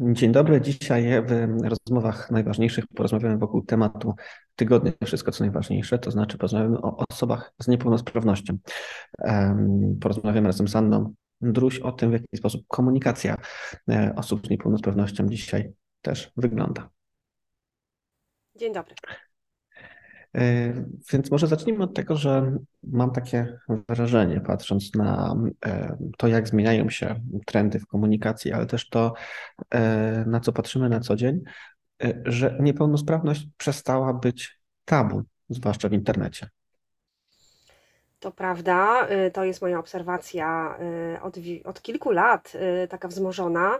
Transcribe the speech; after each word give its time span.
Dzień 0.00 0.32
dobry. 0.32 0.60
Dzisiaj 0.60 1.22
w 1.22 1.48
rozmowach 1.64 2.30
najważniejszych 2.30 2.84
porozmawiamy 2.86 3.38
wokół 3.38 3.62
tematu 3.62 4.14
tygodnia 4.56 4.92
wszystko 5.04 5.32
co 5.32 5.44
najważniejsze, 5.44 5.98
to 5.98 6.10
znaczy 6.10 6.38
porozmawiamy 6.38 6.78
o 6.78 7.04
osobach 7.10 7.52
z 7.58 7.68
niepełnosprawnością. 7.68 8.58
Porozmawiamy 10.00 10.46
razem 10.46 10.68
z 10.68 10.76
Anną 10.76 11.14
Druś 11.40 11.78
o 11.78 11.92
tym, 11.92 12.10
w 12.10 12.12
jaki 12.12 12.36
sposób 12.36 12.64
komunikacja 12.68 13.36
e, 13.90 14.12
osób 14.16 14.46
z 14.46 14.50
niepełnosprawnością 14.50 15.28
dzisiaj 15.28 15.72
też 16.02 16.32
wygląda. 16.36 16.90
Dzień 18.56 18.72
dobry. 18.72 18.94
E, 20.34 20.72
więc 21.12 21.30
może 21.30 21.46
zacznijmy 21.46 21.84
od 21.84 21.94
tego, 21.94 22.16
że 22.16 22.58
mam 22.82 23.10
takie 23.10 23.58
wrażenie, 23.88 24.40
patrząc 24.40 24.94
na 24.94 25.36
e, 25.66 25.96
to, 26.18 26.28
jak 26.28 26.48
zmieniają 26.48 26.90
się 26.90 27.20
trendy 27.46 27.78
w 27.80 27.86
komunikacji, 27.86 28.52
ale 28.52 28.66
też 28.66 28.88
to, 28.88 29.14
e, 29.70 30.24
na 30.26 30.40
co 30.40 30.52
patrzymy 30.52 30.88
na 30.88 31.00
co 31.00 31.16
dzień, 31.16 31.40
że 32.24 32.56
niepełnosprawność 32.60 33.46
przestała 33.56 34.14
być 34.14 34.60
tabu, 34.84 35.22
zwłaszcza 35.48 35.88
w 35.88 35.92
internecie. 35.92 36.48
To 38.20 38.32
prawda, 38.32 39.08
to 39.32 39.44
jest 39.44 39.62
moja 39.62 39.78
obserwacja 39.78 40.78
od, 41.22 41.36
od 41.64 41.82
kilku 41.82 42.10
lat, 42.10 42.52
taka 42.88 43.08
wzmożona. 43.08 43.78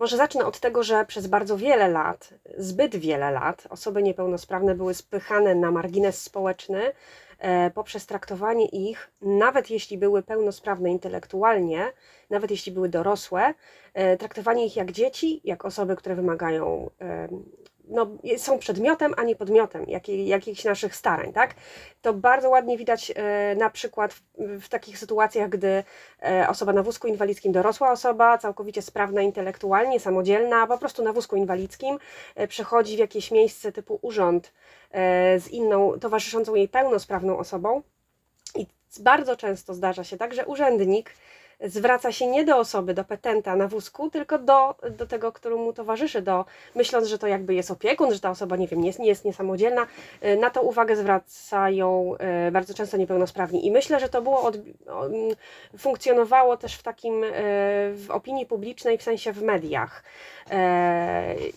Może 0.00 0.16
zacznę 0.16 0.46
od 0.46 0.60
tego, 0.60 0.82
że 0.82 1.04
przez 1.04 1.26
bardzo 1.26 1.56
wiele 1.56 1.88
lat, 1.88 2.34
zbyt 2.58 2.96
wiele 2.96 3.30
lat, 3.30 3.66
osoby 3.70 4.02
niepełnosprawne 4.02 4.74
były 4.74 4.94
spychane 4.94 5.54
na 5.54 5.70
margines 5.70 6.22
społeczny 6.22 6.92
e, 7.38 7.70
poprzez 7.70 8.06
traktowanie 8.06 8.66
ich, 8.66 9.10
nawet 9.22 9.70
jeśli 9.70 9.98
były 9.98 10.22
pełnosprawne 10.22 10.90
intelektualnie, 10.90 11.92
nawet 12.30 12.50
jeśli 12.50 12.72
były 12.72 12.88
dorosłe, 12.88 13.54
e, 13.94 14.16
traktowanie 14.16 14.66
ich 14.66 14.76
jak 14.76 14.92
dzieci, 14.92 15.40
jak 15.44 15.64
osoby, 15.64 15.96
które 15.96 16.14
wymagają 16.14 16.90
no, 17.90 18.06
są 18.36 18.58
przedmiotem, 18.58 19.14
a 19.16 19.22
nie 19.22 19.36
podmiotem 19.36 19.84
jakiej, 19.88 20.26
jakichś 20.26 20.64
naszych 20.64 20.96
starań, 20.96 21.32
tak? 21.32 21.54
To 22.02 22.14
bardzo 22.14 22.50
ładnie 22.50 22.78
widać 22.78 23.12
e, 23.16 23.54
na 23.54 23.70
przykład 23.70 24.14
w, 24.14 24.22
w, 24.60 24.68
takich 24.68 24.98
sytuacjach, 24.98 25.48
gdy 25.48 25.84
e, 26.22 26.46
osoba 26.48 26.72
na 26.72 26.82
wózku 26.82 27.08
inwalidzkim, 27.08 27.52
dorosła 27.52 27.92
osoba, 27.92 28.38
całkowicie 28.38 28.82
sprawna 28.82 29.22
intelektualnie, 29.22 30.00
samodzielna, 30.00 30.66
po 30.66 30.78
prostu 30.78 31.02
na 31.02 31.12
wózku 31.12 31.36
inwalidzkim, 31.36 31.98
e, 32.34 32.48
przechodzi 32.48 32.96
w 32.96 32.98
jakieś 32.98 33.30
miejsce 33.30 33.72
typu 33.72 33.98
urząd 34.02 34.52
z 35.38 35.48
inną, 35.48 35.98
towarzyszącą 36.00 36.54
jej 36.54 36.68
pełnosprawną 36.68 37.38
osobą. 37.38 37.82
I 38.54 38.66
bardzo 39.00 39.36
często 39.36 39.74
zdarza 39.74 40.04
się 40.04 40.16
tak, 40.16 40.34
że 40.34 40.46
urzędnik 40.46 41.14
zwraca 41.64 42.12
się 42.12 42.26
nie 42.26 42.44
do 42.44 42.56
osoby, 42.56 42.94
do 42.94 43.04
petenta 43.04 43.56
na 43.56 43.68
wózku, 43.68 44.10
tylko 44.10 44.38
do, 44.38 44.74
do 44.90 45.06
tego, 45.06 45.32
któremu 45.32 45.72
towarzyszy, 45.72 46.22
do, 46.22 46.44
myśląc, 46.74 47.06
że 47.06 47.18
to 47.18 47.26
jakby 47.26 47.54
jest 47.54 47.70
opiekun, 47.70 48.14
że 48.14 48.20
ta 48.20 48.30
osoba, 48.30 48.56
nie 48.56 48.68
wiem, 48.68 48.80
nie 48.80 48.86
jest, 48.86 48.98
nie 48.98 49.08
jest 49.08 49.24
niesamodzielna. 49.24 49.86
Y, 50.24 50.36
na 50.36 50.50
to 50.50 50.62
uwagę 50.62 50.96
zwracają 50.96 52.14
y, 52.48 52.50
bardzo 52.50 52.74
często 52.74 52.96
niepełnosprawni. 52.96 53.66
I 53.66 53.70
myślę, 53.70 54.00
że 54.00 54.08
to 54.08 54.22
było 54.22 54.42
od, 54.42 54.56
funkcjonowało 55.78 56.56
też 56.56 56.74
w 56.74 56.82
takim, 56.82 57.24
y, 57.24 57.30
w 57.94 58.06
opinii 58.08 58.46
publicznej, 58.46 58.98
w 58.98 59.02
sensie 59.02 59.32
w 59.32 59.42
mediach. 59.42 60.04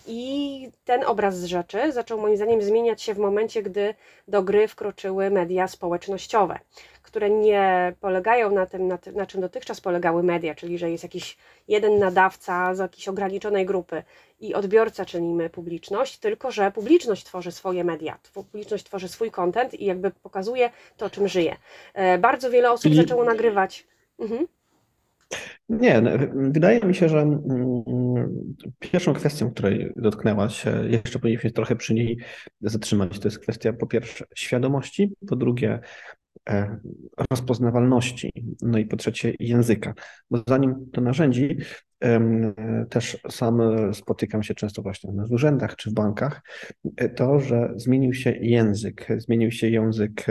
I 0.06 0.70
ten 0.84 1.04
obraz 1.04 1.38
z 1.38 1.44
rzeczy 1.44 1.92
zaczął 1.92 2.20
moim 2.20 2.36
zdaniem 2.36 2.62
zmieniać 2.62 3.02
się 3.02 3.14
w 3.14 3.18
momencie, 3.18 3.62
gdy 3.62 3.94
do 4.28 4.42
gry 4.42 4.68
wkroczyły 4.68 5.30
media 5.30 5.68
społecznościowe 5.68 6.58
które 7.04 7.30
nie 7.30 7.94
polegają 8.00 8.50
na 8.50 8.66
tym, 8.66 8.88
na, 8.88 8.98
tym, 8.98 9.14
na 9.14 9.26
czym 9.26 9.40
dotychczas 9.40 9.80
polegały 9.80 10.22
media, 10.22 10.54
czyli 10.54 10.78
że 10.78 10.90
jest 10.90 11.02
jakiś 11.02 11.36
jeden 11.68 11.98
nadawca 11.98 12.74
z 12.74 12.78
jakiejś 12.78 13.08
ograniczonej 13.08 13.66
grupy 13.66 14.02
i 14.40 14.54
odbiorca, 14.54 15.04
czyli 15.04 15.24
my, 15.24 15.50
publiczność, 15.50 16.18
tylko 16.18 16.50
że 16.50 16.70
publiczność 16.70 17.24
tworzy 17.24 17.52
swoje 17.52 17.84
media, 17.84 18.18
publiczność 18.34 18.84
tworzy 18.84 19.08
swój 19.08 19.30
content 19.30 19.74
i 19.74 19.84
jakby 19.84 20.10
pokazuje 20.10 20.70
to, 20.96 21.10
czym 21.10 21.28
żyje. 21.28 21.56
E, 21.94 22.18
bardzo 22.18 22.50
wiele 22.50 22.72
osób 22.72 22.92
I... 22.92 22.96
zaczęło 22.96 23.24
nagrywać. 23.24 23.86
Mhm. 24.18 24.46
Nie, 25.68 26.02
wydaje 26.34 26.80
mi 26.80 26.94
się, 26.94 27.08
że 27.08 27.18
mm, 27.20 27.84
pierwszą 28.78 29.14
kwestią, 29.14 29.50
której 29.50 29.92
dotknęłaś, 29.96 30.64
jeszcze 30.88 31.18
powinniśmy 31.18 31.50
trochę 31.50 31.76
przy 31.76 31.94
niej 31.94 32.18
zatrzymać, 32.60 33.18
to 33.18 33.28
jest 33.28 33.38
kwestia 33.38 33.72
po 33.72 33.86
pierwsze 33.86 34.24
świadomości, 34.34 35.14
po 35.28 35.36
drugie 35.36 35.80
rozpoznawalności, 37.30 38.32
no 38.62 38.78
i 38.78 38.86
po 38.86 38.96
trzecie 38.96 39.34
języka. 39.38 39.94
Bo 40.30 40.42
zanim 40.48 40.74
do 40.92 41.00
narzędzi, 41.00 41.56
też 42.90 43.18
sam 43.30 43.60
spotykam 43.92 44.42
się 44.42 44.54
często 44.54 44.82
właśnie 44.82 45.12
w 45.12 45.32
urzędach 45.32 45.76
czy 45.76 45.90
w 45.90 45.92
bankach, 45.92 46.42
e, 46.96 47.08
to, 47.08 47.40
że 47.40 47.72
zmienił 47.76 48.14
się 48.14 48.30
język, 48.30 49.08
zmienił 49.18 49.50
się 49.50 49.68
język 49.68 50.26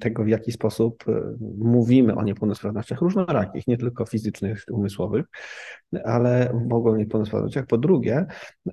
tego, 0.00 0.24
w 0.24 0.28
jaki 0.28 0.52
sposób 0.52 1.04
e, 1.08 1.12
mówimy 1.58 2.14
o 2.14 2.22
niepełnosprawnościach 2.22 3.00
różnorakich, 3.00 3.66
nie 3.66 3.76
tylko 3.76 4.06
fizycznych, 4.06 4.64
umysłowych, 4.70 5.26
ale 6.04 6.52
ogóle 6.72 6.98
niepełnosprawnościach. 6.98 7.66
Po 7.66 7.78
drugie, 7.78 8.26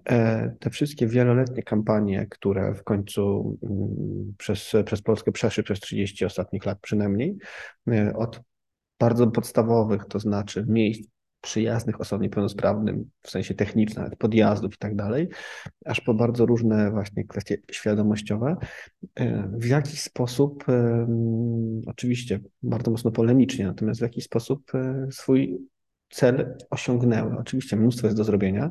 e, 0.09 0.55
te 0.59 0.69
wszystkie 0.69 1.07
wieloletnie 1.07 1.63
kampanie, 1.63 2.27
które 2.29 2.75
w 2.75 2.83
końcu 2.83 3.57
mm, 3.63 4.33
przez, 4.37 4.73
przez 4.85 5.01
Polskę 5.01 5.31
przeszły 5.31 5.63
przez 5.63 5.79
30 5.79 6.25
ostatnich 6.25 6.65
lat 6.65 6.79
przynajmniej, 6.81 7.37
od 8.15 8.41
bardzo 8.99 9.27
podstawowych, 9.27 10.05
to 10.05 10.19
znaczy 10.19 10.65
miejsc 10.67 11.09
przyjaznych 11.41 12.01
osobom 12.01 12.23
niepełnosprawnym, 12.23 13.09
w 13.21 13.29
sensie 13.29 13.53
technicznym, 13.53 14.03
nawet 14.03 14.19
podjazdów 14.19 14.73
i 14.73 14.77
tak 14.77 14.95
dalej, 14.95 15.29
aż 15.85 16.01
po 16.01 16.13
bardzo 16.13 16.45
różne 16.45 16.91
właśnie 16.91 17.23
kwestie 17.23 17.57
świadomościowe. 17.71 18.57
E, 19.15 19.49
w 19.53 19.65
jaki 19.65 19.97
sposób, 19.97 20.65
oczywiście 21.85 22.39
bardzo 22.63 22.91
mocno 22.91 23.11
polemicznie, 23.11 23.65
natomiast 23.65 23.99
w 23.99 24.03
jaki 24.03 24.21
sposób 24.21 24.75
e, 24.75 25.07
swój 25.11 25.57
cel 26.09 26.57
osiągnęły. 26.69 27.37
Oczywiście 27.37 27.75
mnóstwo 27.75 28.07
jest 28.07 28.17
do 28.17 28.23
zrobienia, 28.23 28.69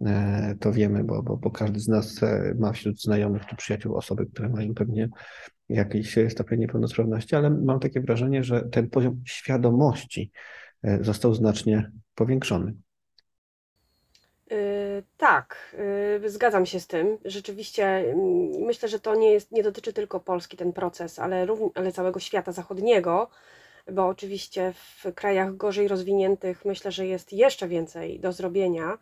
e, 0.00 0.54
to 0.60 0.72
wiemy, 0.72 1.04
bo, 1.04 1.22
bo, 1.22 1.36
bo 1.36 1.50
każdy 1.50 1.80
z 1.80 1.88
nas 1.88 2.20
ma 2.58 2.72
wśród 2.72 3.02
znajomych 3.02 3.46
czy 3.46 3.56
przyjaciół 3.56 3.96
osoby, 3.96 4.26
które 4.26 4.48
mają 4.48 4.74
pewnie 4.74 5.08
jakiś 5.68 6.18
stopień 6.28 6.60
niepełnosprawności, 6.60 7.36
ale 7.36 7.50
mam 7.50 7.80
takie 7.80 8.00
wrażenie, 8.00 8.44
że 8.44 8.62
ten 8.62 8.90
poziom 8.90 9.22
świadomości 9.24 10.32
E, 10.32 10.69
został 10.82 11.34
znacznie 11.34 11.90
powiększony. 12.14 12.74
Yy, 14.50 14.56
tak, 15.16 15.76
yy, 16.22 16.30
zgadzam 16.30 16.66
się 16.66 16.80
z 16.80 16.86
tym. 16.86 17.18
Rzeczywiście 17.24 18.04
yy, 18.06 18.66
myślę, 18.66 18.88
że 18.88 19.00
to 19.00 19.14
nie, 19.14 19.32
jest, 19.32 19.52
nie 19.52 19.62
dotyczy 19.62 19.92
tylko 19.92 20.20
Polski 20.20 20.56
ten 20.56 20.72
proces, 20.72 21.18
ale, 21.18 21.46
równie, 21.46 21.70
ale 21.74 21.92
całego 21.92 22.20
świata 22.20 22.52
zachodniego, 22.52 23.30
bo 23.92 24.06
oczywiście 24.06 24.72
w 24.72 25.14
krajach 25.14 25.56
gorzej 25.56 25.88
rozwiniętych 25.88 26.64
myślę, 26.64 26.92
że 26.92 27.06
jest 27.06 27.32
jeszcze 27.32 27.68
więcej 27.68 28.20
do 28.20 28.32
zrobienia. 28.32 28.98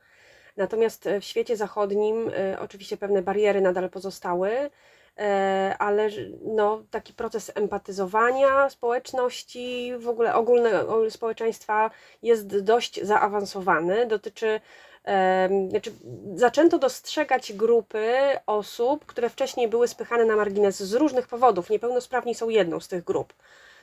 Natomiast 0.57 1.09
w 1.21 1.25
świecie 1.25 1.57
zachodnim 1.57 2.29
y, 2.29 2.59
oczywiście 2.61 2.97
pewne 2.97 3.23
bariery 3.23 3.61
nadal 3.61 3.91
pozostały. 3.91 4.51
E, 5.19 5.77
ale 5.79 6.09
no, 6.45 6.83
taki 6.91 7.13
proces 7.13 7.53
empatyzowania 7.55 8.71
społeczności, 8.71 9.93
w 9.99 10.09
ogóle 10.09 10.35
ogólnego 10.35 11.11
społeczeństwa 11.11 11.91
jest 12.23 12.59
dość 12.61 13.03
zaawansowany. 13.03 14.07
Dotyczy, 14.07 14.61
znaczy, 15.71 15.93
zaczęto 16.35 16.79
dostrzegać 16.79 17.53
grupy 17.53 18.15
osób, 18.47 19.07
które 19.07 19.29
wcześniej 19.31 19.69
były 19.69 19.89
spychane 19.89 20.25
na 20.25 20.37
margines 20.37 20.83
z 20.83 20.95
różnych 20.95 21.29
powodów. 21.29 21.71
Niepełnosprawni 21.71 22.35
są 22.35 22.49
jedną 22.49 22.81
z 22.81 22.89
tych 22.89 23.05
grup 23.05 23.35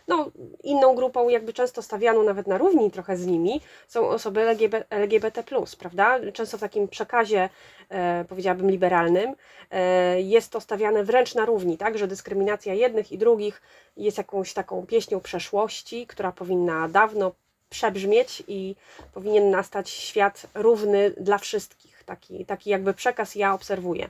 no, 0.08 0.32
inną 0.64 0.96
grupą, 0.96 1.30
jakby 1.30 1.54
często 1.54 1.82
stawianą 1.82 2.24
nawet 2.24 2.48
na 2.48 2.58
równi 2.58 2.92
trochę 2.92 3.18
z 3.18 3.26
nimi, 3.26 3.62
są 3.88 4.10
osoby 4.10 4.42
LGBT, 4.42 4.86
LGBT, 4.90 5.44
prawda? 5.80 6.20
Często 6.34 6.58
w 6.58 6.62
takim 6.62 6.88
przekazie, 6.88 7.50
e, 7.90 8.26
powiedziałabym, 8.30 8.72
liberalnym, 8.72 9.36
e, 9.72 10.22
jest 10.22 10.52
to 10.52 10.62
stawiane 10.62 11.04
wręcz 11.04 11.36
na 11.36 11.46
równi, 11.46 11.78
tak? 11.78 11.98
Że 11.98 12.08
dyskryminacja 12.08 12.74
jednych 12.74 13.12
i 13.12 13.18
drugich 13.18 13.62
jest 13.98 14.18
jakąś 14.18 14.54
taką 14.54 14.86
pieśnią 14.86 15.20
przeszłości, 15.20 16.08
która 16.08 16.32
powinna 16.32 16.88
dawno 16.88 17.32
przebrzmieć 17.70 18.44
i 18.48 18.76
powinien 19.14 19.50
nastać 19.50 19.90
świat 19.90 20.48
równy 20.54 21.12
dla 21.12 21.38
wszystkich. 21.38 22.04
Taki, 22.04 22.46
taki 22.46 22.70
jakby 22.70 22.94
przekaz 22.94 23.36
ja 23.36 23.54
obserwuję. 23.54 24.10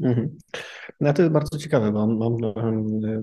Mhm. 0.00 0.38
No 1.00 1.12
to 1.12 1.22
jest 1.22 1.32
bardzo 1.32 1.58
ciekawe, 1.58 1.92
bo 1.92 2.06
mam 2.06 2.36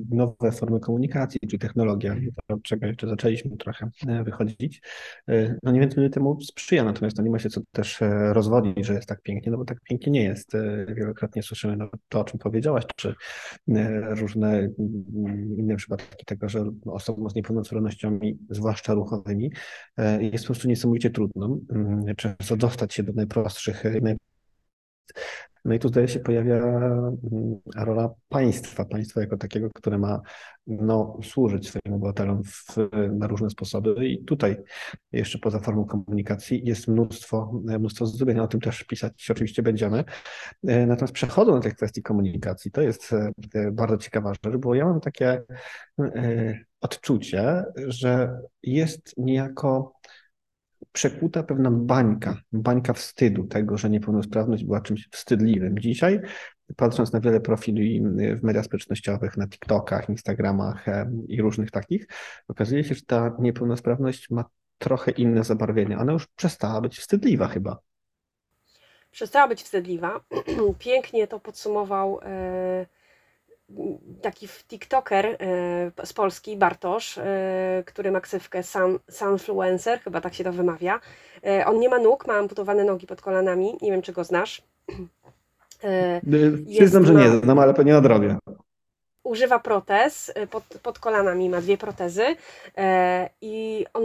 nowe 0.10 0.51
formy 0.51 0.80
komunikacji, 0.80 1.39
czy 1.50 1.57
technologia, 1.57 2.16
od 2.48 2.63
czego 2.63 2.88
jeszcze 2.88 3.07
zaczęliśmy 3.07 3.57
trochę 3.57 3.89
e, 4.07 4.24
wychodzić. 4.24 4.81
E, 5.27 5.56
no 5.63 5.72
niewątpliwie 5.72 6.10
temu 6.10 6.42
sprzyja, 6.42 6.83
natomiast 6.83 7.18
to 7.18 7.24
nie 7.24 7.30
ma 7.30 7.39
się 7.39 7.50
co 7.50 7.62
też 7.72 8.01
e, 8.01 8.33
rozwodzić, 8.33 8.86
że 8.86 8.94
jest 8.94 9.07
tak 9.07 9.22
pięknie, 9.22 9.51
no 9.51 9.57
bo 9.57 9.66
tak 9.66 9.81
pięknie 9.81 10.12
nie 10.12 10.24
jest. 10.24 10.51
Wielokrotnie 10.88 11.44
słyszymy 11.44 11.77
no, 11.77 11.89
to, 12.10 12.19
o 12.19 12.24
czym 12.24 12.39
powiedziałaś, 12.39 12.83
czy 12.95 13.16
różne 14.10 14.50
mm, 14.50 15.57
inne 15.57 15.75
przypadki 15.75 16.25
tego, 16.25 16.50
że 16.50 16.72
osobom 16.86 17.30
z 17.30 17.36
niepełnosprawnościami, 17.36 18.38
zwłaszcza 18.50 18.94
ruchowymi, 18.94 19.51
jest 20.19 20.44
po 20.44 20.48
prostu 20.48 20.68
niesamowicie 20.68 21.10
trudno 21.10 21.57
mm, 21.69 22.16
często 22.16 22.56
dostać 22.57 22.94
się 22.94 23.04
do 23.04 23.13
najprostszych, 23.13 23.83
no 25.65 25.73
i 25.73 25.79
tu 25.79 25.88
zdaje 25.88 26.07
się 26.07 26.19
pojawia 26.19 26.56
mm, 26.56 27.17
rola 27.75 28.09
państwa, 28.29 28.85
państwa 28.85 29.21
jako 29.21 29.38
takiego, 29.38 29.69
które 29.75 29.97
ma 29.97 30.21
no, 30.67 31.19
służyć 31.23 31.67
swoim 31.67 31.94
obywatelom 31.94 32.44
w, 32.44 32.75
na 33.12 33.27
różne 33.27 33.50
sposoby. 33.50 34.07
I 34.07 34.25
tutaj 34.25 34.56
jeszcze 35.12 35.39
poza 35.39 35.59
formą 35.59 35.85
komunikacji 35.85 36.62
jest 36.65 36.88
mnóstwo, 36.88 37.62
mnóstwo 37.79 38.06
zrobienia. 38.06 38.44
O 38.44 38.47
tym 38.47 38.62
też 38.62 38.83
pisać 38.83 39.31
oczywiście 39.31 39.63
będziemy. 39.63 40.03
E, 40.67 40.85
natomiast 40.85 41.13
przechodząc 41.13 41.57
do 41.57 41.63
tej 41.63 41.75
kwestii 41.75 42.01
komunikacji, 42.01 42.71
to 42.71 42.81
jest 42.81 43.13
e, 43.53 43.71
bardzo 43.71 43.97
ciekawa 43.97 44.33
rzecz, 44.33 44.57
bo 44.57 44.75
ja 44.75 44.85
mam 44.85 45.01
takie 45.01 45.44
e, 46.00 46.59
odczucie, 46.81 47.63
że 47.88 48.39
jest 48.63 49.13
niejako 49.17 49.94
przekuta 50.95 51.44
pewna 51.44 51.71
bańka, 51.71 52.38
bańka 52.51 52.94
wstydu 52.94 53.44
tego, 53.44 53.77
że 53.77 53.89
niepełnosprawność 53.89 54.63
była 54.63 54.81
czymś 54.81 55.09
wstydliwym. 55.12 55.80
Dzisiaj, 55.80 56.19
patrząc 56.75 57.13
na 57.13 57.19
wiele 57.19 57.39
profili 57.39 58.01
w 58.36 58.44
mediach 58.44 58.65
społecznościowych, 58.65 59.38
na 59.38 59.47
TikTokach, 59.47 60.09
Instagramach 60.09 60.86
i 61.27 61.42
różnych 61.42 61.71
takich, 61.71 62.07
okazuje 62.47 62.83
się, 62.83 62.95
że 62.95 63.01
ta 63.01 63.36
niepełnosprawność 63.39 64.30
ma 64.30 64.45
trochę 64.77 65.12
inne 65.12 65.44
zabarwienie. 65.44 65.97
Ona 65.97 66.13
już 66.13 66.27
przestała 66.27 66.81
być 66.81 66.98
wstydliwa 66.98 67.48
chyba. 67.48 67.77
Przestała 69.12 69.48
być 69.48 69.63
wstydliwa. 69.63 70.19
Pięknie 70.80 71.27
to 71.27 71.39
podsumował. 71.39 72.19
Taki 74.21 74.47
TikToker 74.67 75.25
e, 75.25 75.38
z 76.06 76.13
Polski, 76.13 76.57
Bartosz, 76.57 77.17
e, 77.17 77.83
który 77.85 78.12
ma 78.12 78.21
ksywkę 78.21 78.63
Sun, 78.63 79.00
Sunfluencer, 79.09 80.00
chyba 80.00 80.21
tak 80.21 80.33
się 80.33 80.44
to 80.44 80.53
wymawia. 80.53 81.00
E, 81.45 81.65
on 81.65 81.79
nie 81.79 81.89
ma 81.89 82.00
nóg, 82.00 82.27
ma 82.27 82.33
amputowane 82.33 82.83
nogi 82.83 83.07
pod 83.07 83.21
kolanami, 83.21 83.77
nie 83.81 83.91
wiem 83.91 84.01
czy 84.01 84.13
go 84.13 84.23
znasz. 84.23 84.62
Przyznam, 86.77 87.06
że 87.06 87.13
nie 87.13 87.29
znam, 87.29 87.59
ale 87.59 87.73
pewnie 87.73 87.94
nadrobię 87.94 88.38
używa 89.25 89.60
protez, 89.60 90.30
y, 90.30 90.48
pod, 90.48 90.63
pod 90.83 91.00
kolanami 91.00 91.50
ma 91.50 91.62
dwie 91.62 91.77
protezy 91.77 92.36
e, 92.77 93.30
i 93.42 93.86
on, 93.94 94.04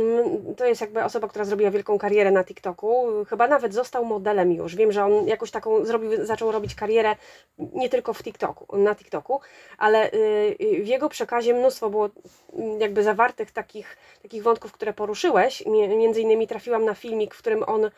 to 0.57 0.67
jest 0.67 0.81
jakby 0.81 1.05
osoba, 1.05 1.29
która 1.29 1.45
zrobiła 1.45 1.71
wielką 1.71 1.99
karierę 1.99 2.31
na 2.31 2.45
TikToku, 2.45 3.07
chyba 3.29 3.49
nawet 3.49 3.75
został 3.75 4.05
modelem 4.05 4.53
już, 4.53 4.77
wiem, 4.77 4.93
że 4.93 5.05
on 5.05 5.29
jakoś 5.29 5.51
taką 5.51 5.85
zrobił, 5.85 6.25
zaczął 6.27 6.53
robić 6.53 6.75
karierę 6.75 7.17
nie 7.59 7.89
tylko 7.89 8.15
w 8.15 8.23
TikToku, 8.23 8.79
na 8.79 8.95
TikToku, 8.95 9.41
ale 9.79 10.13
y, 10.13 10.57
w 10.85 10.87
jego 10.87 11.09
przekazie 11.09 11.55
mnóstwo 11.55 11.91
było 11.91 12.09
mm, 12.53 12.81
jakby 12.81 13.03
zawartych 13.03 13.51
takich, 13.51 13.97
takich 14.23 14.43
wątków, 14.43 14.73
które 14.73 14.93
poruszyłeś, 14.93 15.65
między 15.99 16.21
innymi 16.21 16.47
trafiłam 16.47 16.85
na 16.85 16.95
filmik, 16.95 17.35
w 17.35 17.39
którym 17.39 17.63
on 17.63 17.91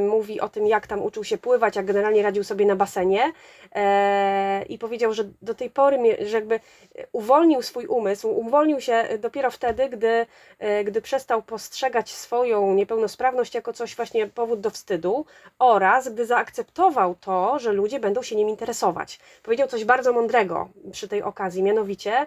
mówi 0.00 0.40
o 0.40 0.48
tym, 0.48 0.66
jak 0.66 0.86
tam 0.86 1.02
uczył 1.02 1.24
się 1.24 1.38
pływać, 1.38 1.76
jak 1.76 1.86
generalnie 1.86 2.22
radził 2.22 2.44
sobie 2.44 2.66
na 2.66 2.76
basenie 2.76 3.32
e, 3.74 4.62
i 4.68 4.78
powiedział, 4.78 5.12
że 5.12 5.24
do 5.42 5.54
tej 5.54 5.70
pory, 5.70 6.16
że 6.26 6.36
jakby 6.36 6.60
uwolnił 7.12 7.62
swój 7.62 7.86
umysł, 7.86 8.28
uwolnił 8.28 8.80
się 8.80 9.04
dopiero 9.18 9.50
wtedy, 9.50 9.88
gdy, 9.88 10.26
e, 10.58 10.84
gdy 10.84 11.02
przestał 11.02 11.42
postrzegać 11.42 12.10
swoją 12.10 12.74
niepełnosprawność 12.74 13.54
jako 13.54 13.72
coś 13.72 13.96
właśnie 13.96 14.26
powód 14.26 14.60
do 14.60 14.70
wstydu 14.70 15.26
oraz 15.58 16.08
gdy 16.08 16.26
zaakceptował 16.26 17.14
to, 17.14 17.58
że 17.58 17.72
ludzie 17.72 18.00
będą 18.00 18.22
się 18.22 18.36
nim 18.36 18.48
interesować. 18.48 19.20
Powiedział 19.42 19.68
coś 19.68 19.84
bardzo 19.84 20.12
mądrego 20.12 20.68
przy 20.92 21.08
tej 21.08 21.22
okazji, 21.22 21.62
mianowicie, 21.62 22.12
E, 22.12 22.26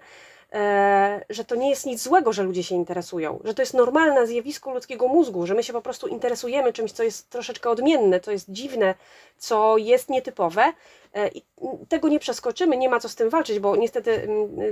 że 1.29 1.45
to 1.45 1.55
nie 1.55 1.69
jest 1.69 1.85
nic 1.85 2.03
złego, 2.03 2.33
że 2.33 2.43
ludzie 2.43 2.63
się 2.63 2.75
interesują, 2.75 3.39
że 3.43 3.53
to 3.53 3.61
jest 3.61 3.73
normalne 3.73 4.27
zjawisko 4.27 4.73
ludzkiego 4.73 5.07
mózgu, 5.07 5.47
że 5.47 5.53
my 5.53 5.63
się 5.63 5.73
po 5.73 5.81
prostu 5.81 6.07
interesujemy 6.07 6.73
czymś, 6.73 6.91
co 6.91 7.03
jest 7.03 7.29
troszeczkę 7.29 7.69
odmienne, 7.69 8.19
co 8.19 8.31
jest 8.31 8.51
dziwne, 8.51 8.95
co 9.37 9.77
jest 9.77 10.09
nietypowe 10.09 10.73
e, 11.13 11.27
i 11.27 11.41
tego 11.89 12.07
nie 12.07 12.19
przeskoczymy, 12.19 12.77
nie 12.77 12.89
ma 12.89 12.99
co 12.99 13.09
z 13.09 13.15
tym 13.15 13.29
walczyć, 13.29 13.59
bo 13.59 13.75
niestety 13.75 14.27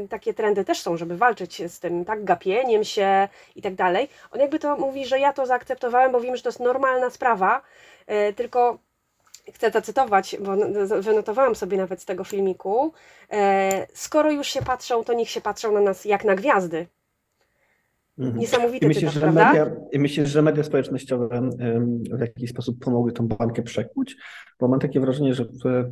takie 0.10 0.34
trendy 0.34 0.66
też 0.66 0.82
są, 0.82 0.98
żeby 0.98 1.18
walczyć 1.18 1.72
z 1.72 1.80
tym, 1.80 2.06
tak, 2.06 2.24
gapieniem 2.24 2.84
się 2.84 3.28
i 3.56 3.62
tak 3.62 3.76
dalej. 3.76 4.10
On 4.32 4.40
jakby 4.40 4.60
to 4.60 4.78
mówi, 4.78 5.06
że 5.06 5.20
ja 5.20 5.34
to 5.34 5.46
zaakceptowałem, 5.46 6.12
bo 6.12 6.22
wiem, 6.22 6.36
że 6.36 6.44
to 6.44 6.50
jest 6.50 6.60
normalna 6.60 7.10
sprawa, 7.10 7.62
e, 8.08 8.34
tylko 8.34 8.78
chcę 9.54 9.72
zacytować, 9.72 10.36
bo 10.40 10.52
wynotowałam 11.02 11.56
sobie 11.56 11.78
nawet 11.78 12.02
z 12.02 12.06
tego 12.06 12.24
filmiku. 12.24 12.94
E, 13.32 13.88
skoro 13.94 14.32
już 14.32 14.48
się 14.48 14.62
patrzą, 14.62 15.04
to 15.04 15.14
niech 15.14 15.30
się 15.30 15.42
patrzą 15.42 15.72
na 15.72 15.82
nas 15.82 16.06
jak 16.06 16.24
na 16.24 16.36
gwiazdy. 16.36 16.88
Mhm. 18.18 18.38
Niesamowity 18.38 18.88
myślisz, 18.88 19.14
tytuł, 19.14 19.14
że 19.14 19.20
prawda? 19.20 19.46
Media, 19.46 19.76
myślisz, 20.00 20.30
że 20.30 20.42
media 20.42 20.64
społecznościowe 20.64 21.50
w 22.12 22.20
jakiś 22.20 22.50
sposób 22.50 22.80
pomogły 22.80 23.12
tą 23.12 23.28
bankę 23.28 23.64
przekuć? 23.64 24.16
Bo 24.60 24.68
mam 24.68 24.80
takie 24.80 25.00
wrażenie, 25.00 25.34
że 25.34 25.46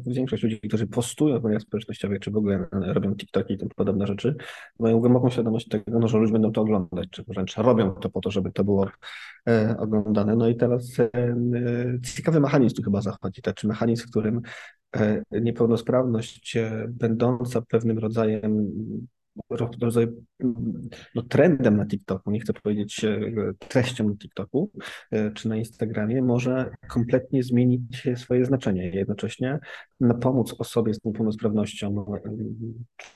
większość 0.08 0.44
ludzi, 0.44 0.60
którzy 0.60 0.88
postują 0.88 1.40
w 1.40 1.44
mediach 1.44 1.62
społecznościowych, 1.62 2.20
czy 2.20 2.32
w 2.32 2.38
ogóle 2.38 2.68
robią 2.72 3.16
TikToki 3.16 3.54
i 3.54 3.58
tym 3.58 3.70
podobne 3.76 4.08
rzeczy, 4.08 4.36
mają 4.80 5.00
głęboką 5.00 5.30
świadomość 5.30 5.68
tego, 5.68 6.00
no, 6.00 6.08
że 6.08 6.18
ludzie 6.18 6.34
będą 6.34 6.52
to 6.52 6.62
oglądać, 6.62 7.10
czy 7.12 7.24
wręcz 7.28 7.58
robią 7.58 7.92
to 7.92 8.10
po 8.10 8.22
to, 8.22 8.32
żeby 8.32 8.52
to 8.52 8.64
było 8.64 8.88
e, 9.50 9.76
oglądane. 9.80 10.36
No 10.36 10.50
i 10.50 10.56
teraz 10.56 11.00
e, 11.00 11.10
ciekawy 12.16 12.40
mechanizm 12.40 12.76
tu 12.76 12.84
chyba 12.84 13.02
zachodzi, 13.02 13.42
taki 13.42 13.68
mechanizm, 13.68 14.08
w 14.08 14.10
którym 14.10 14.42
e, 14.96 15.24
niepełnosprawność 15.32 16.58
będąca 16.90 17.62
pewnym 17.62 18.00
rodzajem 18.00 18.72
rodzaj 19.82 20.08
no, 21.16 21.22
trendem 21.22 21.78
na 21.78 21.86
TikToku, 21.86 22.32
nie 22.32 22.40
chcę 22.40 22.54
powiedzieć 22.54 23.04
e, 23.04 23.20
treścią 23.68 24.10
na 24.10 24.16
TikToku 24.16 24.72
e, 25.12 25.32
czy 25.32 25.50
na 25.50 25.56
Instagramie, 25.56 26.22
może 26.22 26.72
kompletnie 26.90 27.44
zmienić 27.44 28.08
swoje 28.16 28.46
znaczenie. 28.46 28.90
Jednocześnie 28.90 29.60
na 30.00 30.14
pomóc 30.14 30.56
osobie 30.60 30.94
z 30.94 31.06
niepełnosprawnością, 31.06 31.92
no, 31.92 32.06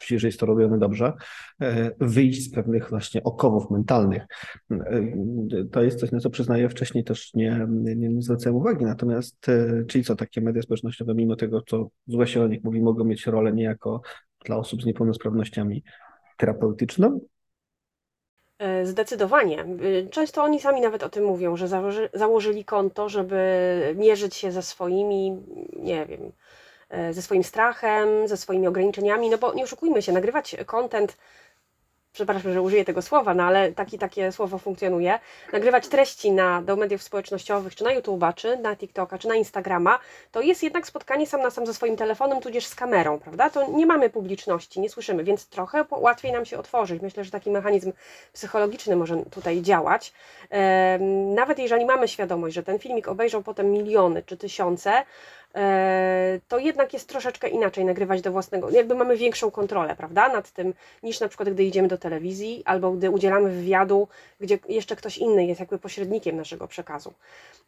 jeżeli 0.10 0.27
jest 0.27 0.39
to 0.39 0.45
robione 0.45 0.80
dobrze, 0.80 1.13
e, 1.62 1.92
wyjść 2.00 2.44
z 2.44 2.51
pewnych 2.51 2.89
właśnie 2.89 3.24
okowów 3.24 3.72
mentalnych. 3.72 4.24
To 5.72 5.83
jest 5.83 6.00
coś, 6.00 6.12
na 6.12 6.19
co 6.19 6.30
przyznaję 6.30 6.69
wcześniej 6.69 7.04
też 7.04 7.33
nie, 7.33 7.68
nie, 7.69 7.95
nie 7.95 8.22
zwracałem 8.22 8.56
uwagi. 8.56 8.86
Natomiast, 8.86 9.45
czyli 9.88 10.04
co, 10.04 10.16
takie 10.16 10.42
media 10.42 10.62
społecznościowe, 10.62 11.16
mimo 11.16 11.36
tego, 11.36 11.62
co 11.62 11.89
złe 12.07 12.27
się 12.27 12.44
o 12.44 12.48
nich 12.48 12.63
mówi, 12.63 12.81
mogą 12.81 13.04
mieć 13.04 13.27
rolę 13.27 13.54
niejako 13.54 14.01
dla 14.45 14.57
osób 14.57 14.81
z 14.81 14.86
niepełnosprawnościami 14.86 15.83
terapeutyczną? 16.38 17.20
E, 18.60 18.86
zdecydowanie. 18.86 19.62
E, 19.62 20.10
często 20.10 20.44
oni 20.44 20.60
sami 20.60 20.82
nawet 20.82 21.04
o 21.04 21.10
tym 21.10 21.25
mówią, 21.25 21.58
że 21.58 21.68
założy, 21.68 22.10
założyli 22.13 22.65
konto, 22.65 23.10
żeby 23.10 23.94
mierzyć 23.98 24.36
się 24.36 24.51
ze 24.51 24.62
swoimi, 24.62 25.44
nie 25.74 26.06
wiem, 26.06 26.32
e, 26.89 27.13
ze 27.13 27.22
swoim 27.22 27.44
strachem, 27.44 28.27
ze 28.27 28.38
swoimi 28.38 28.68
ograniczeniami, 28.68 29.30
no 29.30 29.38
bo 29.38 29.54
nie 29.54 29.63
oszukujmy 29.63 30.01
się, 30.01 30.12
nagrywać 30.12 30.56
content 30.65 31.18
przepraszam, 32.15 32.53
że 32.53 32.62
użyję 32.62 32.86
tego 32.86 33.01
słowa, 33.01 33.34
no 33.34 33.43
ale 33.43 33.72
taki, 33.72 33.98
takie 33.98 34.31
słowo 34.31 34.57
funkcjonuje, 34.57 35.19
nagrywać 35.53 35.88
treści 35.88 36.31
na, 36.31 36.62
do 36.62 36.75
mediów 36.75 37.03
społecznościowych, 37.03 37.75
czy 37.75 37.84
na 37.84 37.95
YouTube'a, 37.95 38.34
czy 38.34 38.57
na 38.57 38.75
TikToka, 38.75 39.17
czy 39.17 39.27
na 39.27 39.36
Instagrama, 39.36 40.00
to 40.31 40.41
jest 40.41 40.63
jednak 40.63 40.88
spotkanie 40.88 41.27
sam 41.27 41.41
na 41.41 41.50
sam 41.50 41.65
ze 41.65 41.74
swoim 41.74 41.98
telefonem, 41.98 42.41
tudzież 42.41 42.65
z 42.65 42.75
kamerą, 42.75 43.19
prawda? 43.19 43.50
To 43.50 43.72
nie 43.72 43.86
mamy 43.86 44.10
publiczności, 44.10 44.79
nie 44.79 44.89
słyszymy, 44.89 45.24
więc 45.24 45.48
trochę 45.48 45.86
łatwiej 45.91 46.31
nam 46.31 46.45
się 46.45 46.57
otworzyć. 46.57 47.01
Myślę, 47.01 47.24
że 47.24 47.31
taki 47.31 47.51
mechanizm 47.51 47.91
psychologiczny 48.34 48.95
może 48.95 49.17
tutaj 49.31 49.62
działać. 49.62 50.13
Nawet 51.36 51.60
jeżeli 51.60 51.86
mamy 51.86 52.07
świadomość, 52.07 52.55
że 52.55 52.63
ten 52.63 52.79
filmik 52.79 53.07
obejrzał 53.07 53.43
potem 53.43 53.72
miliony 53.72 54.24
czy 54.24 54.38
tysiące, 54.38 55.03
to 56.47 56.59
jednak 56.59 56.93
jest 56.93 57.09
troszeczkę 57.09 57.47
inaczej 57.47 57.85
nagrywać 57.85 58.21
do 58.21 58.31
własnego, 58.31 58.69
jakby 58.69 58.95
mamy 58.95 59.17
większą 59.17 59.51
kontrolę, 59.51 59.95
prawda, 59.95 60.29
nad 60.29 60.51
tym, 60.51 60.74
niż 61.03 61.19
na 61.19 61.27
przykład 61.27 61.50
gdy 61.50 61.63
idziemy 61.63 61.88
do 61.88 61.97
telewizji 61.97 62.63
albo 62.65 62.91
gdy 62.91 63.09
udzielamy 63.09 63.50
wywiadu, 63.50 64.07
gdzie 64.39 64.59
jeszcze 64.69 64.95
ktoś 64.95 65.17
inny 65.17 65.45
jest 65.45 65.59
jakby 65.59 65.79
pośrednikiem 65.79 66.35
naszego 66.35 66.67
przekazu. 66.67 67.13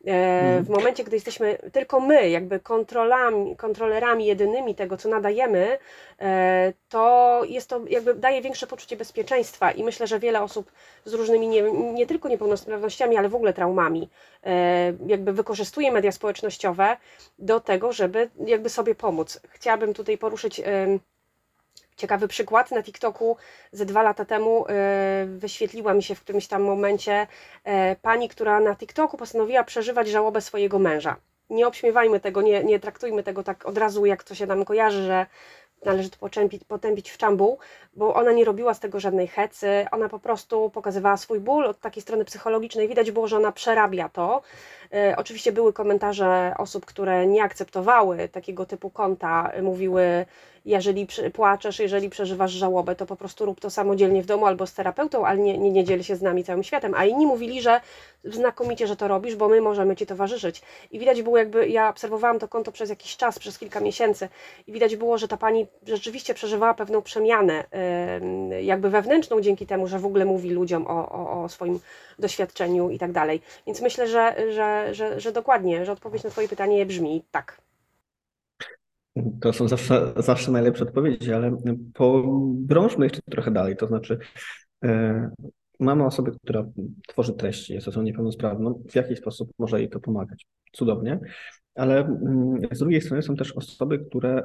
E, 0.05 0.11
mhm. 0.11 0.65
W 0.65 0.69
momencie, 0.69 1.03
gdy 1.03 1.15
jesteśmy 1.15 1.57
tylko 1.71 1.99
my, 1.99 2.29
jakby 2.29 2.59
kontrolami, 2.59 3.55
kontrolerami 3.55 4.25
jedynymi 4.25 4.75
tego, 4.75 4.97
co 4.97 5.09
nadajemy, 5.09 5.77
e, 6.21 6.73
to 6.89 7.41
jest 7.49 7.69
to 7.69 7.81
jakby 7.89 8.13
daje 8.13 8.41
większe 8.41 8.67
poczucie 8.67 8.97
bezpieczeństwa 8.97 9.71
i 9.71 9.83
myślę, 9.83 10.07
że 10.07 10.19
wiele 10.19 10.41
osób 10.41 10.71
z 11.05 11.13
różnymi 11.13 11.47
nie, 11.47 11.61
nie 11.71 12.07
tylko 12.07 12.29
niepełnosprawnościami, 12.29 13.17
ale 13.17 13.29
w 13.29 13.35
ogóle 13.35 13.53
traumami, 13.53 14.09
jakby 15.07 15.33
wykorzystuje 15.33 15.91
media 15.91 16.11
społecznościowe 16.11 16.97
do 17.39 17.59
tego, 17.59 17.76
tego, 17.77 17.93
żeby 17.93 18.29
jakby 18.45 18.69
sobie 18.69 18.95
pomóc. 18.95 19.39
Chciałabym 19.49 19.93
tutaj 19.93 20.17
poruszyć 20.17 20.61
ciekawy 21.95 22.27
przykład. 22.27 22.71
Na 22.71 22.83
TikToku 22.83 23.37
ze 23.71 23.85
dwa 23.85 24.03
lata 24.03 24.25
temu 24.25 24.65
wyświetliła 25.25 25.93
mi 25.93 26.03
się 26.03 26.15
w 26.15 26.21
którymś 26.21 26.47
tam 26.47 26.61
momencie 26.63 27.27
pani, 28.01 28.29
która 28.29 28.59
na 28.59 28.75
TikToku 28.75 29.17
postanowiła 29.17 29.63
przeżywać 29.63 30.07
żałobę 30.07 30.41
swojego 30.41 30.79
męża 30.79 31.15
nie 31.49 31.67
obśmiewajmy 31.67 32.19
tego, 32.19 32.41
nie, 32.41 32.63
nie 32.63 32.79
traktujmy 32.79 33.23
tego 33.23 33.43
tak 33.43 33.65
od 33.65 33.77
razu, 33.77 34.05
jak 34.05 34.23
to 34.23 34.35
się 34.35 34.45
nam 34.45 34.65
kojarzy, 34.65 35.03
że 35.03 35.25
należy 35.85 36.09
to 36.09 36.17
potępić, 36.17 36.63
potępić 36.63 37.11
w 37.11 37.17
czambu, 37.17 37.57
bo 37.95 38.13
ona 38.13 38.31
nie 38.31 38.45
robiła 38.45 38.73
z 38.73 38.79
tego 38.79 38.99
żadnej 38.99 39.27
hecy, 39.27 39.85
ona 39.91 40.09
po 40.09 40.19
prostu 40.19 40.69
pokazywała 40.69 41.17
swój 41.17 41.39
ból 41.39 41.65
od 41.65 41.79
takiej 41.79 42.03
strony 42.03 42.25
psychologicznej, 42.25 42.87
widać 42.87 43.11
było, 43.11 43.27
że 43.27 43.37
ona 43.37 43.51
przerabia 43.51 44.09
to. 44.09 44.41
E, 44.93 45.15
oczywiście 45.17 45.51
były 45.51 45.73
komentarze 45.73 46.53
osób, 46.57 46.85
które 46.85 47.27
nie 47.27 47.43
akceptowały 47.43 48.29
takiego 48.29 48.65
typu 48.65 48.89
konta, 48.89 49.51
mówiły, 49.61 50.25
jeżeli 50.67 51.07
płaczesz, 51.33 51.79
jeżeli 51.79 52.09
przeżywasz 52.09 52.51
żałobę, 52.51 52.95
to 52.95 53.05
po 53.05 53.15
prostu 53.15 53.45
rób 53.45 53.59
to 53.59 53.69
samodzielnie 53.69 54.23
w 54.23 54.25
domu 54.25 54.45
albo 54.45 54.67
z 54.67 54.73
terapeutą, 54.73 55.25
ale 55.25 55.39
nie, 55.39 55.57
nie, 55.57 55.71
nie 55.71 55.83
dziel 55.83 56.03
się 56.03 56.15
z 56.15 56.21
nami 56.21 56.43
całym 56.43 56.63
światem. 56.63 56.93
A 56.93 57.05
inni 57.05 57.25
mówili, 57.25 57.61
że 57.61 57.81
znakomicie, 58.23 58.87
że 58.87 58.95
to 58.95 59.07
robisz, 59.07 59.35
bo 59.35 59.49
my 59.49 59.61
możemy 59.61 59.95
Ci 59.95 60.05
towarzyszyć. 60.05 60.61
I 60.91 60.99
widać 60.99 61.21
było 61.21 61.37
jakby, 61.37 61.67
ja 61.67 61.89
obserwowałam 61.89 62.39
to 62.39 62.47
konto 62.47 62.71
przez 62.71 62.89
jakiś 62.89 63.17
czas, 63.17 63.39
przez 63.39 63.59
kilka 63.59 63.79
miesięcy 63.79 64.29
i 64.67 64.71
widać 64.71 64.95
było, 64.95 65.17
że 65.17 65.27
ta 65.27 65.37
pani 65.37 65.67
rzeczywiście 65.87 66.33
przeżywała 66.33 66.73
pewną 66.73 67.01
przemianę 67.01 67.63
jakby 68.61 68.89
wewnętrzną 68.89 69.41
dzięki 69.41 69.65
temu, 69.65 69.87
że 69.87 69.99
w 69.99 70.05
ogóle 70.05 70.25
mówi 70.25 70.49
ludziom 70.49 70.87
o, 70.87 71.09
o, 71.09 71.43
o 71.43 71.49
swoim 71.49 71.79
doświadczeniu 72.19 72.89
i 72.89 72.99
tak 72.99 73.11
dalej. 73.11 73.41
Więc 73.67 73.81
myślę, 73.81 74.07
że, 74.07 74.35
że, 74.53 74.93
że, 74.93 75.19
że 75.19 75.31
dokładnie, 75.31 75.85
że 75.85 75.91
odpowiedź 75.91 76.23
na 76.23 76.29
Twoje 76.29 76.47
pytanie 76.47 76.85
brzmi 76.85 77.23
tak. 77.31 77.66
To 79.41 79.53
są 79.53 79.67
zawsze, 79.67 80.13
zawsze 80.17 80.51
najlepsze 80.51 80.83
odpowiedzi, 80.83 81.33
ale 81.33 81.57
pobrążmy 81.93 83.05
jeszcze 83.05 83.21
trochę 83.21 83.51
dalej. 83.51 83.77
To 83.77 83.87
znaczy, 83.87 84.17
e, 84.83 85.29
mamy 85.79 86.05
osobę, 86.05 86.31
która 86.43 86.65
tworzy 87.07 87.33
treści, 87.33 87.73
jest 87.73 87.87
osobą 87.87 88.03
niepełnosprawną, 88.03 88.83
w 88.89 88.95
jaki 88.95 89.15
sposób 89.15 89.51
może 89.59 89.79
jej 89.79 89.89
to 89.89 89.99
pomagać? 89.99 90.45
Cudownie, 90.71 91.19
ale 91.75 91.99
mm, 91.99 92.61
z 92.71 92.79
drugiej 92.79 93.01
strony 93.01 93.23
są 93.23 93.35
też 93.35 93.51
osoby, 93.51 93.99
które 93.99 94.43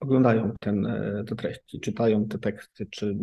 oglądają 0.00 0.52
ten, 0.60 0.86
e, 0.86 1.24
te 1.28 1.34
treści, 1.34 1.80
czytają 1.80 2.28
te 2.28 2.38
teksty, 2.38 2.86
czy 2.90 3.16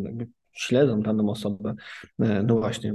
śledzą 0.53 1.01
daną 1.01 1.29
osobę, 1.29 1.75
e, 2.19 2.43
no 2.43 2.55
właśnie, 2.55 2.93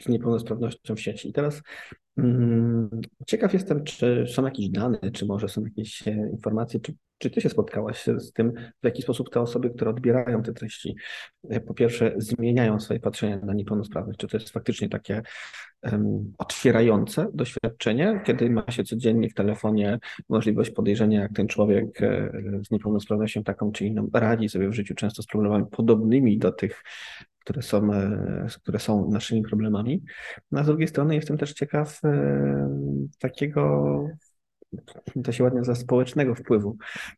z 0.00 0.08
niepełnosprawnością 0.08 0.96
w 0.96 1.00
sieci. 1.00 1.28
I 1.28 1.32
teraz 1.32 1.62
ciekaw 3.26 3.52
jestem, 3.52 3.84
czy 3.84 4.24
są 4.28 4.44
jakieś 4.44 4.68
dane, 4.68 4.98
czy 5.12 5.26
może 5.26 5.48
są 5.48 5.64
jakieś 5.64 6.08
e, 6.08 6.30
informacje, 6.32 6.80
czy, 6.80 6.94
czy 7.18 7.30
ty 7.30 7.40
się 7.40 7.48
spotkałaś 7.48 8.04
z 8.04 8.32
tym, 8.32 8.52
w 8.82 8.84
jaki 8.84 9.02
sposób 9.02 9.30
te 9.30 9.40
osoby, 9.40 9.70
które 9.70 9.90
odbierają 9.90 10.42
te 10.42 10.52
treści, 10.52 10.96
e, 11.50 11.60
po 11.60 11.74
pierwsze 11.74 12.14
zmieniają 12.16 12.80
swoje 12.80 13.00
patrzenie 13.00 13.40
na 13.44 13.54
niepełnosprawność, 13.54 14.18
czy 14.18 14.28
to 14.28 14.36
jest 14.36 14.50
faktycznie 14.50 14.88
takie 14.88 15.22
um, 15.82 16.32
otwierające 16.38 17.26
doświadczenie, 17.34 18.20
kiedy 18.24 18.50
ma 18.50 18.70
się 18.70 18.84
codziennie 18.84 19.28
w 19.28 19.34
telefonie 19.34 19.98
możliwość 20.28 20.70
podejrzenia, 20.70 21.20
jak 21.20 21.32
ten 21.32 21.48
człowiek 21.48 22.02
e, 22.02 22.30
z 22.64 22.70
niepełnosprawnością 22.70 23.42
taką 23.42 23.72
czy 23.72 23.86
inną 23.86 24.08
radzi 24.12 24.48
sobie 24.48 24.68
w 24.68 24.74
życiu, 24.74 24.94
często 24.94 25.22
z 25.22 25.26
problemami 25.26 25.64
podobnymi 25.70 26.38
do 26.38 26.52
tych, 26.52 26.82
które 27.40 27.62
są, 27.62 27.92
e, 27.94 28.46
które 28.62 28.78
są 28.78 29.10
naszymi 29.10 29.42
problemami. 29.42 30.02
No, 30.52 30.60
a 30.60 30.64
z 30.64 30.66
drugiej 30.66 30.88
strony 30.88 31.14
jestem 31.14 31.38
też 31.38 31.52
ciekaw 31.52 32.04
e, 32.04 32.68
takiego, 33.18 34.06
to 35.24 35.32
się 35.32 35.44
ładnie 35.44 35.58
nazywa, 35.58 35.74
społecznego 35.74 36.34
wpływu 36.34 36.76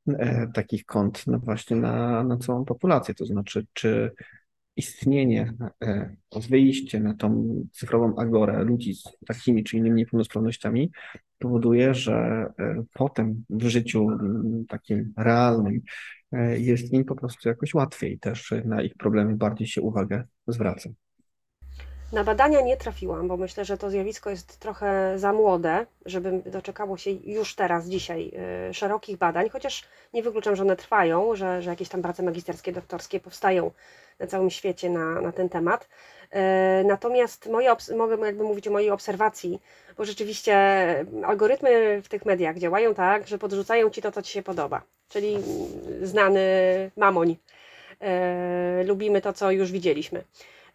e, 0.08 0.48
takich 0.54 0.84
kont 0.84 1.26
no 1.26 1.38
właśnie 1.38 1.76
na, 1.76 2.24
na 2.24 2.36
całą 2.36 2.64
populację. 2.64 3.14
To 3.14 3.26
znaczy, 3.26 3.66
czy 3.72 4.12
istnienie, 4.76 5.54
wyjście 6.50 7.00
na 7.00 7.14
tą 7.14 7.54
cyfrową 7.72 8.16
agorę 8.16 8.64
ludzi 8.64 8.94
z 8.94 9.02
takimi 9.26 9.64
czy 9.64 9.76
innymi 9.76 9.96
niepełnosprawnościami 9.96 10.90
powoduje, 11.38 11.94
że 11.94 12.46
potem 12.94 13.44
w 13.50 13.68
życiu 13.68 14.08
takim 14.68 15.12
realnym 15.16 15.80
jest 16.58 16.92
im 16.92 17.04
po 17.04 17.16
prostu 17.16 17.48
jakoś 17.48 17.74
łatwiej 17.74 18.18
też 18.18 18.54
na 18.64 18.82
ich 18.82 18.94
problemy 18.94 19.36
bardziej 19.36 19.66
się 19.66 19.82
uwagę 19.82 20.24
zwraca. 20.46 20.90
Na 22.12 22.24
badania 22.24 22.60
nie 22.60 22.76
trafiłam, 22.76 23.28
bo 23.28 23.36
myślę, 23.36 23.64
że 23.64 23.78
to 23.78 23.90
zjawisko 23.90 24.30
jest 24.30 24.58
trochę 24.58 25.18
za 25.18 25.32
młode, 25.32 25.86
żeby 26.06 26.42
doczekało 26.46 26.96
się 26.96 27.10
już 27.10 27.54
teraz, 27.54 27.88
dzisiaj 27.88 28.32
e, 28.68 28.74
szerokich 28.74 29.16
badań, 29.16 29.48
chociaż 29.48 29.84
nie 30.12 30.22
wykluczam, 30.22 30.56
że 30.56 30.62
one 30.62 30.76
trwają, 30.76 31.36
że, 31.36 31.62
że 31.62 31.70
jakieś 31.70 31.88
tam 31.88 32.02
prace 32.02 32.22
magisterskie, 32.22 32.72
doktorskie 32.72 33.20
powstają 33.20 33.70
na 34.18 34.26
całym 34.26 34.50
świecie 34.50 34.90
na, 34.90 35.20
na 35.20 35.32
ten 35.32 35.48
temat. 35.48 35.88
E, 36.30 36.84
natomiast 36.86 37.48
moje, 37.48 37.76
mogę 37.96 38.26
jakby 38.26 38.44
mówić 38.44 38.68
o 38.68 38.70
mojej 38.70 38.90
obserwacji, 38.90 39.62
bo 39.96 40.04
rzeczywiście 40.04 40.56
algorytmy 41.24 42.02
w 42.02 42.08
tych 42.08 42.24
mediach 42.24 42.58
działają 42.58 42.94
tak, 42.94 43.28
że 43.28 43.38
podrzucają 43.38 43.90
ci 43.90 44.02
to, 44.02 44.12
co 44.12 44.22
ci 44.22 44.32
się 44.32 44.42
podoba, 44.42 44.82
czyli 45.08 45.38
znany 46.02 46.40
mamoń. 46.96 47.36
E, 48.00 48.84
lubimy 48.84 49.20
to, 49.20 49.32
co 49.32 49.50
już 49.50 49.72
widzieliśmy. 49.72 50.24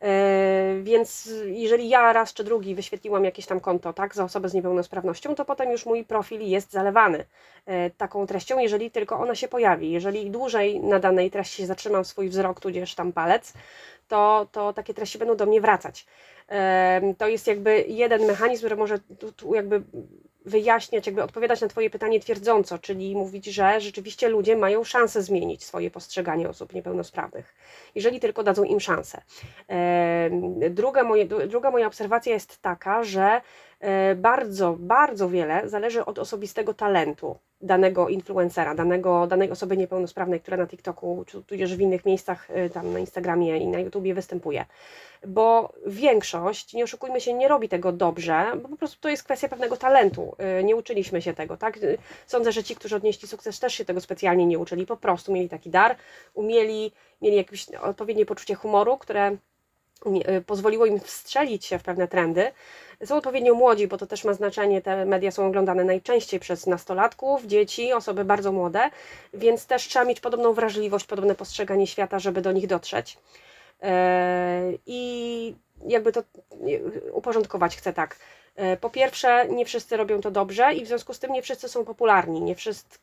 E, 0.02 0.80
więc 0.84 1.30
jeżeli 1.46 1.90
ja 1.90 2.14
raz 2.14 2.34
czy 2.34 2.44
drugi 2.44 2.76
wyświetliłam 2.76 3.26
jakieś 3.26 3.46
tam 3.46 3.60
konto, 3.60 3.94
tak, 3.94 4.16
za 4.16 4.24
osobę 4.24 4.50
z 4.50 4.54
niepełnosprawnością, 4.54 5.36
to 5.36 5.46
potem 5.46 5.72
już 5.72 5.86
mój 5.86 6.06
profil 6.06 6.42
jest 6.42 6.72
zalewany 6.72 7.26
e, 7.66 7.90
taką 7.90 8.28
treścią, 8.28 8.60
jeżeli 8.60 8.92
tylko 8.92 9.20
ona 9.20 9.36
się 9.36 9.48
pojawi. 9.48 9.92
Jeżeli 9.92 10.32
dłużej 10.32 10.80
na 10.80 11.00
danej 11.00 11.32
treści 11.32 11.66
zatrzymam 11.66 12.06
swój 12.06 12.30
wzrok, 12.30 12.60
tudzież 12.60 12.96
tam 12.96 13.14
palec, 13.14 13.54
to, 14.08 14.48
to 14.52 14.74
takie 14.74 14.94
treści 14.94 15.18
będą 15.18 15.36
do 15.36 15.46
mnie 15.46 15.62
wracać. 15.62 16.06
E, 16.50 17.14
to 17.18 17.28
jest 17.28 17.48
jakby 17.48 17.86
jeden 17.88 18.26
mechanizm, 18.26 18.62
który 18.62 18.76
może 18.76 19.00
tu, 19.00 19.32
tu 19.32 19.56
jakby 19.56 19.84
wyjaśniać, 20.48 21.06
jakby 21.06 21.24
odpowiadać 21.24 21.62
na 21.62 21.68
Twoje 21.68 21.90
pytanie 21.90 22.20
twierdząco, 22.20 22.80
czyli 22.80 23.16
mówić, 23.16 23.46
że 23.46 23.82
rzeczywiście 23.82 24.30
ludzie 24.30 24.56
mają 24.56 24.84
szansę 24.84 25.22
zmienić 25.22 25.64
swoje 25.64 25.92
postrzeganie 25.92 26.50
osób 26.50 26.74
niepełnosprawnych, 26.74 27.56
jeżeli 27.96 28.20
tylko 28.20 28.44
dadzą 28.44 28.64
im 28.64 28.80
szansę. 28.80 29.22
Druga, 30.70 31.04
moje, 31.04 31.26
druga 31.26 31.72
moja 31.72 31.88
obserwacja 31.88 32.34
jest 32.34 32.62
taka, 32.62 33.04
że 33.04 33.42
bardzo, 34.16 34.76
bardzo 34.80 35.30
wiele 35.30 35.70
zależy 35.70 36.06
od 36.06 36.20
osobistego 36.20 36.74
talentu 36.74 37.38
danego 37.62 38.10
influencera, 38.10 38.76
danego, 38.76 39.28
danej 39.28 39.52
osoby 39.52 39.78
niepełnosprawnej, 39.78 40.40
która 40.40 40.58
na 40.58 40.68
TikToku, 40.68 41.24
czy 41.28 41.44
tudzież 41.44 41.76
w 41.76 41.82
innych 41.82 42.06
miejscach, 42.06 42.48
e, 42.52 42.70
tam 42.70 42.94
na 42.94 43.00
Instagramie 43.00 43.58
i 43.58 43.68
na 43.68 43.80
YouTubie 43.80 44.14
występuje 44.14 44.66
bo 45.28 45.74
większość, 45.86 46.74
nie 46.74 46.84
oszukujmy 46.84 47.22
się, 47.22 47.34
nie 47.34 47.48
robi 47.48 47.70
tego 47.70 47.92
dobrze, 47.92 48.46
bo 48.62 48.70
po 48.70 48.78
prostu 48.78 49.02
to 49.02 49.10
jest 49.10 49.24
kwestia 49.24 49.48
pewnego 49.48 49.78
talentu. 49.78 50.36
Y, 50.60 50.64
nie 50.64 50.76
uczyliśmy 50.76 51.22
się 51.22 51.34
tego, 51.34 51.58
tak? 51.58 51.80
Sądzę, 52.28 52.52
że 52.52 52.64
ci, 52.64 52.76
którzy 52.76 52.96
odnieśli 52.96 53.28
sukces, 53.28 53.60
też 53.60 53.74
się 53.74 53.86
tego 53.86 54.02
specjalnie 54.02 54.46
nie 54.46 54.60
uczyli, 54.60 54.86
po 54.86 54.98
prostu 54.98 55.34
mieli 55.34 55.50
taki 55.50 55.70
dar, 55.70 55.96
umieli, 56.34 56.92
mieli 57.22 57.36
jakieś 57.36 57.70
odpowiednie 57.70 58.26
poczucie 58.26 58.56
humoru, 58.56 58.98
które 58.98 59.38
pozwoliło 60.46 60.86
im 60.86 61.00
wstrzelić 61.00 61.66
się 61.66 61.80
w 61.80 61.84
pewne 61.84 62.08
trendy. 62.08 62.52
Są 63.06 63.16
odpowiednio 63.16 63.54
młodzi, 63.54 63.88
bo 63.88 63.98
to 63.98 64.08
też 64.08 64.24
ma 64.24 64.34
znaczenie, 64.34 64.82
te 64.82 65.06
media 65.06 65.32
są 65.32 65.48
oglądane 65.48 65.84
najczęściej 65.84 66.40
przez 66.40 66.68
nastolatków, 66.68 67.46
dzieci, 67.46 67.94
osoby 67.94 68.26
bardzo 68.26 68.52
młode, 68.52 68.90
więc 69.34 69.66
też 69.66 69.88
trzeba 69.88 70.06
mieć 70.06 70.20
podobną 70.20 70.54
wrażliwość, 70.54 71.06
podobne 71.06 71.36
postrzeganie 71.36 71.88
świata, 71.88 72.20
żeby 72.20 72.42
do 72.42 72.52
nich 72.52 72.68
dotrzeć. 72.68 73.18
E, 73.82 74.62
I 74.86 75.56
jakby 75.88 76.12
to 76.12 76.24
uporządkować 77.12 77.78
chcę 77.78 77.94
tak. 77.94 78.20
E, 78.56 78.78
po 78.78 78.90
pierwsze, 78.90 79.48
nie 79.50 79.66
wszyscy 79.66 79.98
robią 79.98 80.22
to 80.22 80.32
dobrze 80.32 80.74
i 80.74 80.86
w 80.86 80.88
związku 80.88 81.14
z 81.14 81.20
tym 81.20 81.32
nie 81.32 81.42
wszyscy 81.42 81.70
są 81.70 81.86
popularni, 81.86 82.42
nie 82.42 82.56
wszyscy 82.56 83.00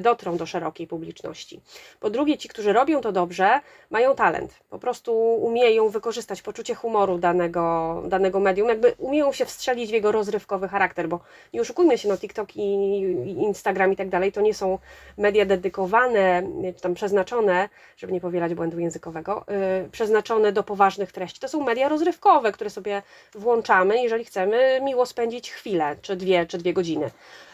dotrą 0.00 0.36
do 0.36 0.46
szerokiej 0.46 0.86
publiczności. 0.86 1.60
Po 2.00 2.10
drugie, 2.10 2.38
ci, 2.38 2.48
którzy 2.48 2.72
robią 2.72 3.00
to 3.00 3.12
dobrze, 3.12 3.60
mają 3.90 4.14
talent. 4.14 4.54
Po 4.70 4.78
prostu 4.78 5.14
umieją 5.34 5.88
wykorzystać 5.88 6.42
poczucie 6.42 6.74
humoru 6.74 7.18
danego, 7.18 8.02
danego 8.08 8.40
medium, 8.40 8.68
jakby 8.68 8.94
umieją 8.98 9.32
się 9.32 9.44
wstrzelić 9.44 9.90
w 9.90 9.92
jego 9.92 10.12
rozrywkowy 10.12 10.68
charakter, 10.68 11.08
bo 11.08 11.20
nie 11.54 11.60
oszukujmy 11.60 11.98
się, 11.98 12.08
no 12.08 12.16
TikTok 12.16 12.56
i, 12.56 13.00
Instagram 13.26 13.92
i 13.92 13.96
tak 13.96 14.08
dalej, 14.08 14.32
to 14.32 14.40
nie 14.40 14.54
są 14.54 14.78
media 15.18 15.46
dedykowane, 15.46 16.42
czy 16.76 16.82
tam 16.82 16.94
przeznaczone, 16.94 17.68
żeby 17.96 18.12
nie 18.12 18.20
powielać 18.20 18.54
błędu 18.54 18.78
językowego, 18.78 19.44
yy, 19.82 19.88
przeznaczone 19.90 20.52
do 20.52 20.62
poważnych 20.62 21.12
treści. 21.12 21.40
To 21.40 21.48
są 21.48 21.64
media 21.64 21.88
rozrywkowe, 21.88 22.52
które 22.52 22.70
sobie 22.70 23.02
włączamy, 23.34 24.02
jeżeli 24.02 24.24
chcemy 24.24 24.80
miło 24.82 25.06
spędzić 25.06 25.50
chwilę, 25.50 25.96
czy 26.02 26.16
dwie, 26.16 26.46
czy 26.46 26.58
dwie 26.58 26.72
godziny. 26.72 27.10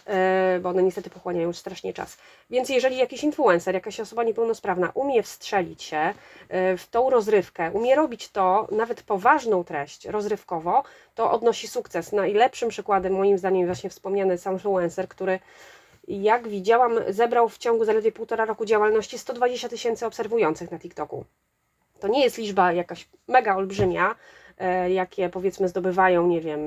E, 0.07 0.59
bo 0.63 0.69
one 0.69 0.83
niestety 0.83 1.11
pochłaniają 1.11 1.53
strasznie 1.53 1.95
czas. 1.95 2.17
Więc 2.51 2.69
jeżeli 2.69 2.97
jakiś 2.97 3.25
influencer, 3.25 3.75
jakaś 3.75 4.01
osoba 4.01 4.25
niepełnosprawna 4.25 4.91
umie 4.95 5.23
wstrzelić 5.23 5.83
się 5.83 6.15
e, 6.49 6.77
w 6.77 6.89
tą 6.89 7.11
rozrywkę, 7.11 7.71
umie 7.71 7.95
robić 7.95 8.29
to, 8.29 8.69
nawet 8.71 9.03
poważną 9.03 9.65
treść 9.65 10.05
rozrywkowo, 10.05 10.83
to 11.15 11.31
odnosi 11.31 11.69
sukces. 11.69 12.13
Najlepszym 12.13 12.69
przykładem 12.69 13.13
moim 13.13 13.39
zdaniem 13.39 13.67
właśnie 13.67 13.91
wspomniany 13.91 14.39
sam 14.39 14.53
influencer, 14.53 15.09
który 15.09 15.39
jak 16.09 16.49
widziałam, 16.49 16.93
zebrał 17.09 17.49
w 17.49 17.59
ciągu 17.59 17.85
zaledwie 17.85 18.13
półtora 18.13 18.45
roku 18.45 18.65
działalności 18.65 19.19
120 19.19 19.69
tysięcy 19.69 20.07
obserwujących 20.07 20.71
na 20.71 20.79
TikToku. 20.79 21.25
To 22.01 22.09
nie 22.09 22.25
jest 22.25 22.39
liczba 22.39 22.73
jakaś 22.73 23.09
mega 23.29 23.57
olbrzymia, 23.57 24.15
jakie 24.89 25.29
powiedzmy 25.29 25.69
zdobywają, 25.69 26.27
nie 26.27 26.41
wiem, 26.41 26.61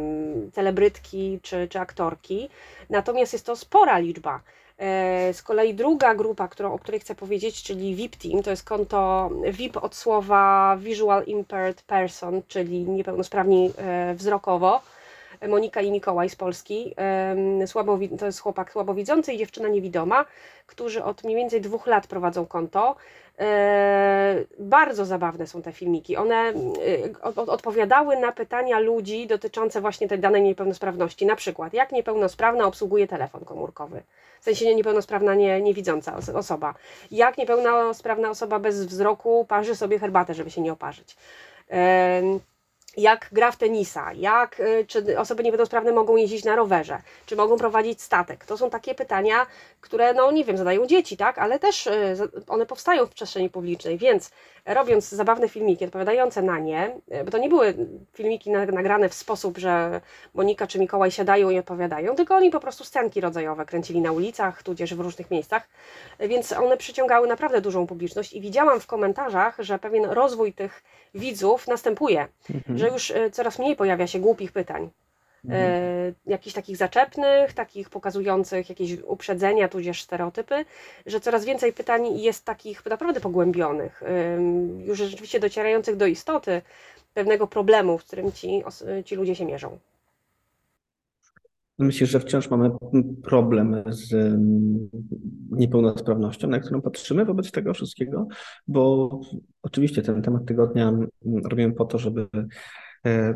celebrytki 0.54 1.40
czy, 1.42 1.68
czy 1.68 1.80
aktorki, 1.80 2.50
natomiast 2.90 3.34
jest 3.34 3.46
to 3.46 3.56
spora 3.56 3.98
liczba. 3.98 4.42
E, 4.78 5.34
z 5.34 5.44
kolei 5.44 5.74
druga 5.74 6.16
grupa, 6.16 6.48
którą, 6.48 6.74
o 6.74 6.80
której 6.80 7.00
chcę 7.00 7.16
powiedzieć, 7.16 7.64
czyli 7.64 7.96
VIP 7.96 8.16
Team, 8.16 8.44
to 8.44 8.50
jest 8.50 8.64
konto 8.64 9.30
VIP 9.52 9.78
od 9.78 9.96
słowa 9.96 10.78
Visual 10.80 11.24
Impaired 11.24 11.82
Person, 11.82 12.42
czyli 12.48 12.84
niepełnosprawni 12.84 13.72
e, 13.78 14.16
wzrokowo. 14.16 14.82
Monika 15.48 15.82
i 15.82 15.92
Mikołaj 15.92 16.30
z 16.30 16.36
Polski. 16.36 16.96
To 18.20 18.26
jest 18.26 18.40
chłopak 18.40 18.72
słabowidzący 18.72 19.34
i 19.34 19.38
dziewczyna 19.38 19.68
niewidoma, 19.68 20.26
którzy 20.66 21.04
od 21.04 21.24
mniej 21.24 21.36
więcej 21.36 21.62
dwóch 21.62 21.88
lat 21.88 22.08
prowadzą 22.08 22.46
konto. 22.46 22.96
E, 23.40 24.46
bardzo 24.60 25.06
zabawne 25.06 25.48
są 25.48 25.62
te 25.62 25.72
filmiki. 25.72 26.18
One 26.18 26.36
e, 26.36 26.54
odpowiadały 27.36 28.18
na 28.18 28.32
pytania 28.32 28.80
ludzi 28.80 29.28
dotyczące 29.28 29.82
właśnie 29.82 30.08
tej 30.08 30.20
danej 30.20 30.42
niepełnosprawności. 30.42 31.26
Na 31.26 31.36
przykład, 31.36 31.74
jak 31.74 31.92
niepełnosprawna 31.92 32.66
obsługuje 32.66 33.08
telefon 33.08 33.46
komórkowy? 33.46 34.04
W 34.42 34.44
sensie 34.44 34.76
niepełnosprawna, 34.76 35.36
nie, 35.36 35.62
niewidząca 35.62 36.16
osoba. 36.34 36.74
Jak 37.12 37.38
niepełnosprawna 37.38 38.30
osoba 38.30 38.60
bez 38.60 38.86
wzroku 38.86 39.46
parzy 39.50 39.76
sobie 39.76 40.00
herbatę, 40.00 40.34
żeby 40.34 40.52
się 40.52 40.62
nie 40.62 40.74
oparzyć? 40.74 41.16
Jak 42.98 43.30
gra 43.32 43.52
w 43.52 43.58
tenisa, 43.58 44.14
jak, 44.14 44.60
y, 44.60 44.86
czy 44.88 45.20
osoby 45.20 45.44
niepełnosprawne 45.44 45.92
mogą 45.92 46.16
jeździć 46.16 46.44
na 46.44 46.56
rowerze, 46.56 47.02
czy 47.26 47.36
mogą 47.36 47.58
prowadzić 47.58 48.02
statek. 48.02 48.46
To 48.46 48.58
są 48.58 48.70
takie 48.70 48.96
pytania, 48.96 49.46
które, 49.82 50.14
no 50.14 50.32
nie 50.32 50.44
wiem, 50.44 50.58
zadają 50.58 50.86
dzieci, 50.86 51.18
tak, 51.18 51.38
ale 51.38 51.60
też 51.60 51.88
y, 51.88 52.18
one 52.48 52.66
powstają 52.66 53.06
w 53.06 53.10
przestrzeni 53.10 53.50
publicznej, 53.50 53.98
więc 53.98 54.32
robiąc 54.66 55.10
zabawne 55.10 55.50
filmiki 55.50 55.86
odpowiadające 55.86 56.42
na 56.42 56.60
nie, 56.60 56.96
y, 57.14 57.24
bo 57.24 57.32
to 57.32 57.38
nie 57.38 57.50
były 57.50 57.74
filmiki 58.14 58.52
nagrane 58.52 59.10
w 59.10 59.14
sposób, 59.14 59.58
że 59.58 60.02
Monika 60.34 60.68
czy 60.68 60.80
Mikołaj 60.80 61.12
siadają 61.12 61.50
i 61.50 61.60
odpowiadają, 61.60 62.16
tylko 62.16 62.36
oni 62.36 62.52
po 62.52 62.60
prostu 62.60 62.84
scenki 62.84 63.22
rodzajowe 63.22 63.66
kręcili 63.66 64.02
na 64.02 64.12
ulicach, 64.12 64.64
tudzież 64.64 64.96
w 64.96 65.00
różnych 65.00 65.32
miejscach, 65.32 65.68
więc 66.20 66.54
one 66.54 66.78
przyciągały 66.78 67.28
naprawdę 67.28 67.62
dużą 67.62 67.88
publiczność 67.88 68.34
i 68.34 68.42
widziałam 68.42 68.80
w 68.80 68.88
komentarzach, 68.88 69.56
że 69.60 69.80
pewien 69.80 70.06
rozwój 70.06 70.54
tych 70.54 70.84
widzów 71.16 71.68
następuje, 71.68 72.28
mhm. 72.56 72.78
że 72.78 72.85
już 72.88 73.12
e, 73.12 73.32
coraz 73.32 73.60
mniej 73.60 73.76
pojawia 73.76 74.08
się 74.08 74.20
głupich 74.20 74.52
pytań. 74.52 74.90
Mhm. 75.46 75.64
E, 75.64 76.14
jakichś 76.26 76.56
takich 76.56 76.78
zaczepnych, 76.78 77.54
takich 77.54 77.90
pokazujących 77.90 78.70
jakieś 78.70 79.02
uprzedzenia, 79.02 79.68
tudzież 79.68 80.04
stereotypy, 80.04 80.66
że 81.06 81.20
coraz 81.20 81.46
więcej 81.46 81.74
pytań 81.74 82.20
jest 82.20 82.46
takich 82.46 82.86
naprawdę 82.86 83.22
pogłębionych, 83.22 84.04
już 84.86 84.98
rzeczywiście 84.98 85.40
docierających 85.40 85.96
do 85.96 86.06
istoty 86.06 86.62
pewnego 87.14 87.48
problemu, 87.48 87.98
w 87.98 88.04
którym 88.04 88.32
ci, 88.32 88.64
ci 89.06 89.16
ludzie 89.16 89.36
się 89.36 89.46
mierzą. 89.46 89.80
Myślę, 91.80 92.08
że 92.08 92.20
wciąż 92.20 92.50
mamy 92.50 92.70
problem 93.24 93.84
z 93.88 94.14
mm, 94.14 94.90
niepełnosprawnością, 95.52 96.48
na 96.48 96.60
którą 96.60 96.82
patrzymy 96.82 97.26
wobec 97.26 97.52
tego 97.52 97.74
wszystkiego, 97.74 98.28
bo 98.68 99.10
oczywiście 99.62 100.02
ten 100.02 100.22
temat 100.22 100.46
tygodnia 100.46 100.90
mm, 100.90 101.08
robimy 101.46 101.74
po 101.74 101.86
to, 101.86 101.98
żeby 101.98 102.28
e, 103.06 103.36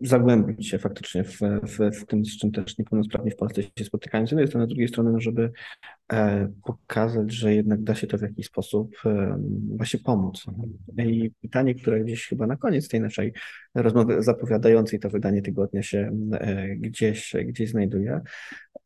zagłębić 0.00 0.68
się 0.68 0.78
faktycznie 0.78 1.24
w, 1.24 1.38
w, 1.62 2.00
w 2.00 2.06
tym, 2.06 2.24
z 2.24 2.38
czym 2.38 2.52
też 2.52 2.78
niepełnosprawni 2.78 3.30
w 3.30 3.36
Polsce 3.36 3.62
się 3.62 3.84
spotykają. 3.84 4.26
Z 4.26 4.30
jednej 4.30 4.48
strony, 4.48 4.66
z 4.66 4.68
drugiej 4.68 4.88
strony, 4.88 5.12
no, 5.12 5.20
żeby 5.20 5.52
pokazać, 6.64 7.32
że 7.32 7.54
jednak 7.54 7.82
da 7.82 7.94
się 7.94 8.06
to 8.06 8.18
w 8.18 8.22
jakiś 8.22 8.46
sposób 8.46 8.94
e, 9.06 9.38
właśnie 9.76 10.00
pomóc. 10.00 10.44
I 10.98 11.30
pytanie, 11.42 11.74
które 11.74 12.00
gdzieś 12.00 12.26
chyba 12.26 12.46
na 12.46 12.56
koniec 12.56 12.88
tej 12.88 13.00
naszej 13.00 13.32
rozmowy 13.74 14.22
zapowiadającej 14.22 14.98
to 14.98 15.10
wydanie 15.10 15.42
tygodnia 15.42 15.82
się 15.82 16.10
e, 16.32 16.76
gdzieś, 16.76 17.34
gdzieś 17.44 17.70
znajduje. 17.70 18.20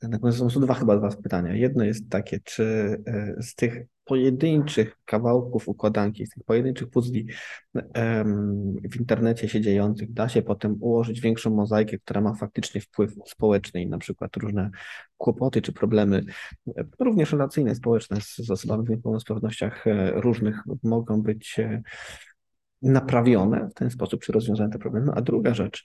Natomiast 0.03 0.39
są 0.39 0.61
dwa 0.61 0.75
chyba 0.75 0.97
dwa 0.97 1.09
pytania. 1.09 1.55
Jedno 1.55 1.85
jest 1.85 2.11
takie, 2.11 2.41
czy 2.45 2.65
e, 3.07 3.43
z 3.43 3.55
tych 3.55 3.87
pojedynczych 4.05 4.97
kawałków 5.05 5.69
układanki, 5.69 6.27
z 6.27 6.31
tych 6.31 6.45
pojedynczych 6.45 6.91
puzli 6.91 7.27
w 8.91 8.97
internecie 9.01 9.49
się 9.49 9.61
dziejących, 9.61 10.13
da 10.13 10.29
się 10.29 10.43
potem 10.43 10.77
ułożyć 10.81 11.21
większą 11.21 11.51
mozaikę, 11.51 11.99
która 11.99 12.21
ma 12.21 12.35
faktycznie 12.35 12.81
wpływ 12.81 13.15
społeczny 13.27 13.83
i 13.83 13.87
na 13.87 13.99
przykład 13.99 14.37
różne 14.37 14.71
kłopoty 15.19 15.63
czy 15.63 15.73
problemy, 15.73 16.25
e, 16.77 16.85
również 16.99 17.33
relacyjne, 17.33 17.75
społeczne 17.75 18.21
z, 18.21 18.51
osobami 18.51 18.87
w 18.87 18.91
niepełnosprawnościach 18.91 19.87
e, 19.87 20.11
różnych 20.21 20.63
mogą 20.83 21.23
być 21.23 21.61
naprawione 22.83 23.69
w 23.71 23.75
ten 23.75 23.91
sposób, 23.91 24.23
czy 24.23 24.33
rozwiązane 24.33 24.71
te 24.71 24.79
problemy. 24.79 25.13
A 25.15 25.23
druga 25.23 25.55
rzecz, 25.55 25.85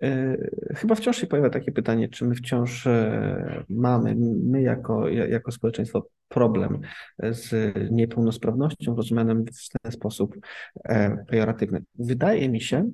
yy, 0.00 0.50
chyba 0.74 0.94
wciąż 0.94 1.16
się 1.16 1.26
pojawia 1.26 1.50
takie 1.50 1.72
pytanie, 1.72 2.08
czy 2.08 2.24
my 2.24 2.34
wciąż 2.34 2.86
yy, 2.86 3.64
mamy, 3.68 4.16
my 4.44 4.62
jako, 4.62 5.08
jako 5.08 5.52
społeczeństwo, 5.52 6.06
problem 6.28 6.80
z 7.30 7.74
niepełnosprawnością 7.90 8.96
rozumianym 8.96 9.44
w 9.44 9.80
ten 9.82 9.92
sposób 9.92 10.36
yy, 10.88 10.94
pejoratywny. 11.28 11.82
Wydaje 11.98 12.48
mi 12.48 12.60
się, 12.60 12.90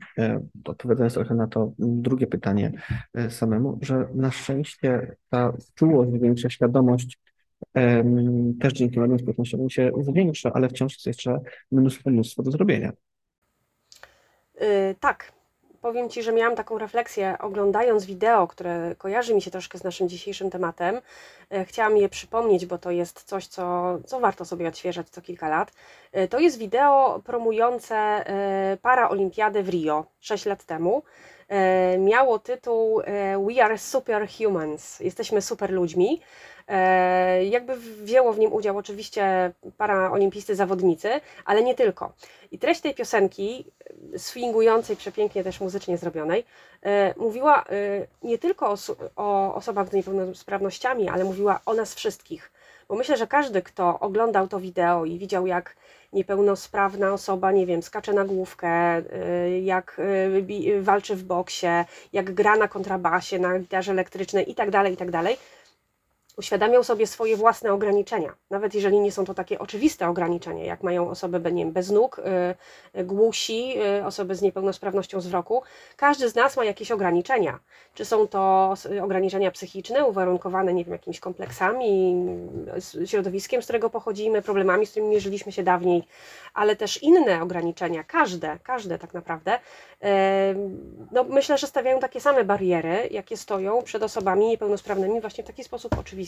odpowiadając 0.65 1.15
trochę 1.15 1.35
na 1.35 1.47
to 1.47 1.73
drugie 1.79 2.27
pytanie 2.27 2.73
samemu, 3.29 3.79
że 3.83 4.09
na 4.15 4.31
szczęście 4.31 5.17
ta 5.29 5.53
czułość, 5.75 6.11
większa 6.21 6.51
świadomość 6.51 7.19
też 8.61 8.73
dzięki 8.73 9.01
mediom 9.01 9.19
społecznościowym 9.19 9.71
się 9.71 9.91
zwiększa, 10.01 10.53
ale 10.55 10.69
wciąż 10.69 10.93
jest 10.93 11.07
jeszcze 11.07 11.39
mnóstwo, 11.73 12.11
mnóstwo 12.11 12.43
do 12.43 12.51
zrobienia. 12.51 12.93
Yy, 14.61 14.95
tak, 15.01 15.33
powiem 15.81 16.09
Ci, 16.09 16.23
że 16.23 16.33
miałam 16.33 16.57
taką 16.57 16.79
refleksję 16.79 17.37
oglądając 17.41 18.05
wideo, 18.05 18.47
które 18.47 18.95
kojarzy 18.99 19.35
mi 19.35 19.43
się 19.43 19.51
troszkę 19.51 19.79
z 19.79 19.85
naszym 19.85 20.09
dzisiejszym 20.09 20.51
tematem. 20.51 21.01
Yy, 21.51 21.65
chciałam 21.65 21.97
je 21.97 22.09
przypomnieć, 22.09 22.67
bo 22.67 22.79
to 22.79 22.91
jest 22.91 23.23
coś, 23.23 23.47
co, 23.47 23.99
co 24.07 24.21
warto 24.21 24.45
sobie 24.45 24.69
odświeżać 24.69 25.09
co 25.09 25.23
kilka 25.23 25.49
lat. 25.49 25.73
Yy, 26.13 26.29
to 26.29 26.39
jest 26.39 26.59
wideo 26.59 27.21
promujące 27.25 28.25
paraolimpiadę 28.83 29.63
w 29.63 29.69
Rio 29.69 30.07
6 30.21 30.47
lat 30.47 30.65
temu. 30.65 31.03
Yy, 31.51 31.99
miało 31.99 32.39
tytuł 32.39 33.01
yy, 33.01 33.55
We 33.55 33.65
are 33.65 33.79
superhumans, 33.79 35.01
jesteśmy 35.01 35.43
super 35.43 35.71
ludźmi. 35.71 36.21
E, 36.69 37.45
jakby 37.45 37.77
wzięło 37.77 38.33
w 38.33 38.39
nim 38.39 38.53
udział 38.53 38.79
oczywiście 38.79 39.53
paraolimpijscy 39.77 40.57
zawodnicy, 40.57 41.21
ale 41.45 41.63
nie 41.63 41.75
tylko. 41.75 42.13
I 42.51 42.59
treść 42.59 42.81
tej 42.81 42.95
piosenki, 42.95 43.65
swingującej, 44.17 44.97
przepięknie 44.97 45.45
też 45.45 45.61
muzycznie 45.61 45.99
zrobionej, 45.99 46.45
e, 46.83 47.15
mówiła 47.17 47.65
e, 47.65 47.67
nie 48.23 48.39
tylko 48.39 48.71
o, 48.71 48.77
o 49.17 49.55
osobach 49.55 49.89
z 49.89 49.93
niepełnosprawnościami, 49.93 51.09
ale 51.09 51.25
mówiła 51.25 51.61
o 51.67 51.75
nas 51.75 51.95
wszystkich. 51.95 52.53
Bo 52.93 52.99
myślę, 52.99 53.17
że 53.17 53.27
każdy, 53.27 53.63
kto 53.63 54.01
oglądał 54.01 54.49
to 54.49 54.61
wideo 54.61 55.05
i 55.05 55.19
widział, 55.19 55.47
jak 55.47 55.77
niepełnosprawna 56.13 57.13
osoba, 57.13 57.53
nie 57.53 57.67
wiem, 57.67 57.83
skacze 57.83 58.13
na 58.13 58.25
główkę, 58.25 59.03
jak 59.63 60.01
walczy 60.81 61.17
w 61.17 61.25
boksie, 61.25 61.67
jak 62.13 62.35
gra 62.35 62.57
na 62.57 62.69
kontrabasie, 62.69 63.39
na 63.39 63.59
gitarze 63.59 63.93
elektrycznej 63.93 64.49
itd., 64.49 64.73
tak 64.73 64.91
itd., 64.91 65.13
tak 65.23 65.37
uświadamiał 66.37 66.85
sobie 66.85 67.07
swoje 67.07 67.37
własne 67.37 67.73
ograniczenia, 67.73 68.35
nawet 68.51 68.75
jeżeli 68.75 69.01
nie 69.01 69.13
są 69.13 69.25
to 69.25 69.35
takie 69.35 69.59
oczywiste 69.59 70.09
ograniczenia, 70.09 70.65
jak 70.65 70.83
mają 70.83 71.11
osoby 71.11 71.53
nie 71.53 71.65
wiem, 71.65 71.73
bez 71.73 71.91
nóg, 71.91 72.21
yy, 72.95 73.05
głusi, 73.05 73.69
yy, 73.69 74.07
osoby 74.07 74.35
z 74.35 74.43
niepełnosprawnością 74.43 75.19
wzroku. 75.19 75.63
Każdy 75.97 76.29
z 76.29 76.35
nas 76.35 76.57
ma 76.57 76.65
jakieś 76.65 76.91
ograniczenia. 76.91 77.59
Czy 77.95 78.05
są 78.05 78.29
to 78.29 78.75
ograniczenia 79.03 79.51
psychiczne, 79.51 80.07
uwarunkowane 80.07 80.75
nie 80.75 80.85
wiem, 80.85 80.93
jakimiś 80.93 81.21
kompleksami, 81.21 82.17
środowiskiem, 83.07 83.63
z 83.63 83.65
którego 83.65 83.91
pochodzimy, 83.91 84.43
problemami, 84.43 84.87
z 84.87 84.91
którymi 84.91 85.11
mierzyliśmy 85.11 85.53
się 85.53 85.63
dawniej, 85.63 86.03
ale 86.55 86.77
też 86.77 87.03
inne 87.03 87.43
ograniczenia, 87.43 88.05
każde, 88.05 88.59
każde 88.63 88.99
tak 88.99 89.15
naprawdę, 89.15 89.59
no 91.13 91.25
myślę, 91.25 91.59
że 91.59 91.67
stawiają 91.67 92.01
takie 92.01 92.21
same 92.21 92.45
bariery, 92.45 93.09
jakie 93.11 93.37
stoją 93.37 93.83
przed 93.83 94.03
osobami 94.03 94.47
niepełnosprawnymi 94.47 95.21
właśnie 95.21 95.45
w 95.45 95.47
taki 95.47 95.65
sposób 95.65 95.99
oczywisty 95.99 96.22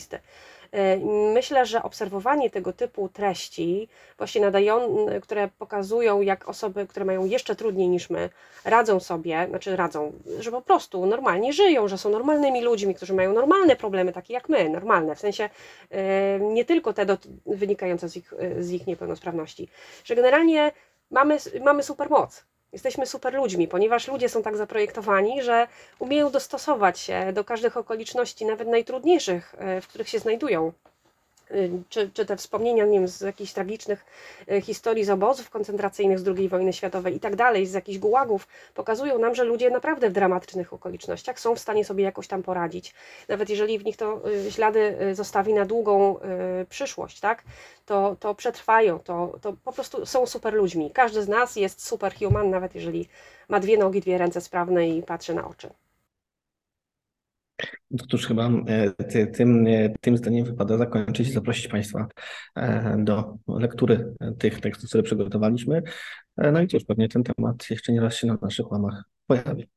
E, 0.75 0.97
myślę, 1.33 1.65
że 1.65 1.83
obserwowanie 1.83 2.49
tego 2.49 2.73
typu 2.73 3.09
treści, 3.09 3.87
właśnie 4.17 4.41
nadają, 4.41 5.05
które 5.21 5.49
pokazują, 5.57 6.21
jak 6.21 6.49
osoby, 6.49 6.87
które 6.87 7.05
mają 7.05 7.25
jeszcze 7.25 7.55
trudniej 7.55 7.89
niż 7.89 8.09
my, 8.09 8.29
radzą 8.65 8.99
sobie, 8.99 9.47
znaczy 9.49 9.75
radzą, 9.75 10.13
że 10.39 10.51
po 10.51 10.61
prostu 10.61 11.05
normalnie 11.05 11.53
żyją, 11.53 11.87
że 11.87 11.97
są 11.97 12.09
normalnymi 12.09 12.61
ludźmi, 12.61 12.95
którzy 12.95 13.13
mają 13.13 13.33
normalne 13.33 13.75
problemy, 13.75 14.13
takie 14.13 14.33
jak 14.33 14.49
my, 14.49 14.69
normalne, 14.69 15.15
w 15.15 15.19
sensie 15.19 15.49
e, 15.91 16.39
nie 16.39 16.65
tylko 16.65 16.93
te 16.93 17.05
do, 17.05 17.17
wynikające 17.45 18.09
z 18.09 18.17
ich, 18.17 18.33
z 18.59 18.71
ich 18.71 18.87
niepełnosprawności, 18.87 19.67
że 20.03 20.15
generalnie 20.15 20.71
mamy, 21.11 21.37
mamy 21.61 21.83
super 21.83 22.09
moc 22.09 22.45
Jesteśmy 22.75 23.05
super 23.05 23.33
ludźmi, 23.33 23.67
ponieważ 23.67 24.07
ludzie 24.07 24.29
są 24.29 24.43
tak 24.43 24.57
zaprojektowani, 24.57 25.43
że 25.43 25.67
umieją 25.99 26.31
dostosować 26.31 26.99
się 26.99 27.33
do 27.33 27.43
każdych 27.43 27.77
okoliczności, 27.77 28.45
nawet 28.45 28.67
najtrudniejszych, 28.67 29.55
e, 29.57 29.81
w 29.81 29.87
których 29.87 30.09
się 30.09 30.19
znajdują. 30.19 30.71
Y, 31.51 31.71
czy, 31.89 32.09
czy 32.13 32.25
te 32.25 32.37
wspomnienia 32.37 33.07
z 33.07 33.21
jakichś 33.21 33.53
tragicznych 33.53 34.05
y, 34.51 34.61
historii 34.61 35.05
z 35.05 35.09
obozów 35.09 35.49
koncentracyjnych 35.49 36.19
z 36.19 36.27
II 36.27 36.49
wojny 36.49 36.73
światowej 36.73 37.15
i 37.15 37.19
tak 37.19 37.35
dalej, 37.35 37.65
z 37.65 37.73
jakichś 37.73 37.97
gułagów, 37.97 38.47
pokazują 38.73 39.19
nam, 39.19 39.35
że 39.35 39.43
ludzie 39.43 39.69
naprawdę 39.69 40.09
w 40.09 40.13
dramatycznych 40.13 40.73
okolicznościach 40.73 41.39
są 41.39 41.55
w 41.55 41.59
stanie 41.59 41.85
sobie 41.85 42.03
jakoś 42.03 42.27
tam 42.27 42.43
poradzić. 42.43 42.93
Nawet 43.27 43.49
jeżeli 43.49 43.79
w 43.79 43.85
nich 43.85 43.97
to 43.97 44.29
y, 44.29 44.51
ślady 44.51 44.97
zostawi 45.13 45.53
na 45.53 45.65
długą 45.65 46.19
przyszłość, 46.69 47.19
tak, 47.19 47.43
to, 47.85 48.15
to 48.19 48.35
przetrwają, 48.35 48.99
to, 48.99 49.39
to 49.41 49.53
po 49.63 49.71
prostu 49.71 50.05
są 50.05 50.25
super 50.25 50.53
ludźmi. 50.53 50.91
Każdy 50.91 51.23
z 51.23 51.27
nas 51.27 51.55
jest 51.55 51.85
superhuman, 51.85 52.49
nawet 52.49 52.75
jeżeli 52.75 53.09
ma 53.49 53.59
dwie 53.59 53.77
nogi, 53.77 54.01
dwie 54.01 54.17
ręce 54.17 54.41
sprawne 54.41 54.89
i 54.89 55.03
patrzy 55.03 55.33
na 55.33 55.47
oczy. 55.47 55.69
No 57.91 58.05
cóż, 58.11 58.27
chyba 58.27 58.49
e, 58.67 58.91
ty, 59.03 59.27
tym, 59.27 59.67
e, 59.67 59.89
tym 60.01 60.17
zdaniem 60.17 60.45
wypada 60.45 60.77
zakończyć 60.77 61.27
i 61.27 61.31
zaprosić 61.31 61.67
Państwa 61.67 62.07
e, 62.55 62.97
do 62.99 63.37
lektury 63.47 64.13
tych 64.39 64.61
tekstów, 64.61 64.89
które 64.89 65.03
przygotowaliśmy. 65.03 65.81
No 66.37 66.61
i 66.61 66.67
cóż, 66.67 66.83
pewnie 66.83 67.09
ten 67.09 67.23
temat 67.23 67.69
jeszcze 67.69 67.93
nie 67.93 68.01
raz 68.01 68.15
się 68.15 68.27
na 68.27 68.37
naszych 68.41 68.71
łamach 68.71 69.03
pojawi. 69.27 69.69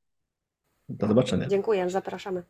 Do 0.89 1.07
zobaczenia. 1.07 1.47
Dziękuję, 1.47 1.91
zapraszamy. 1.91 2.43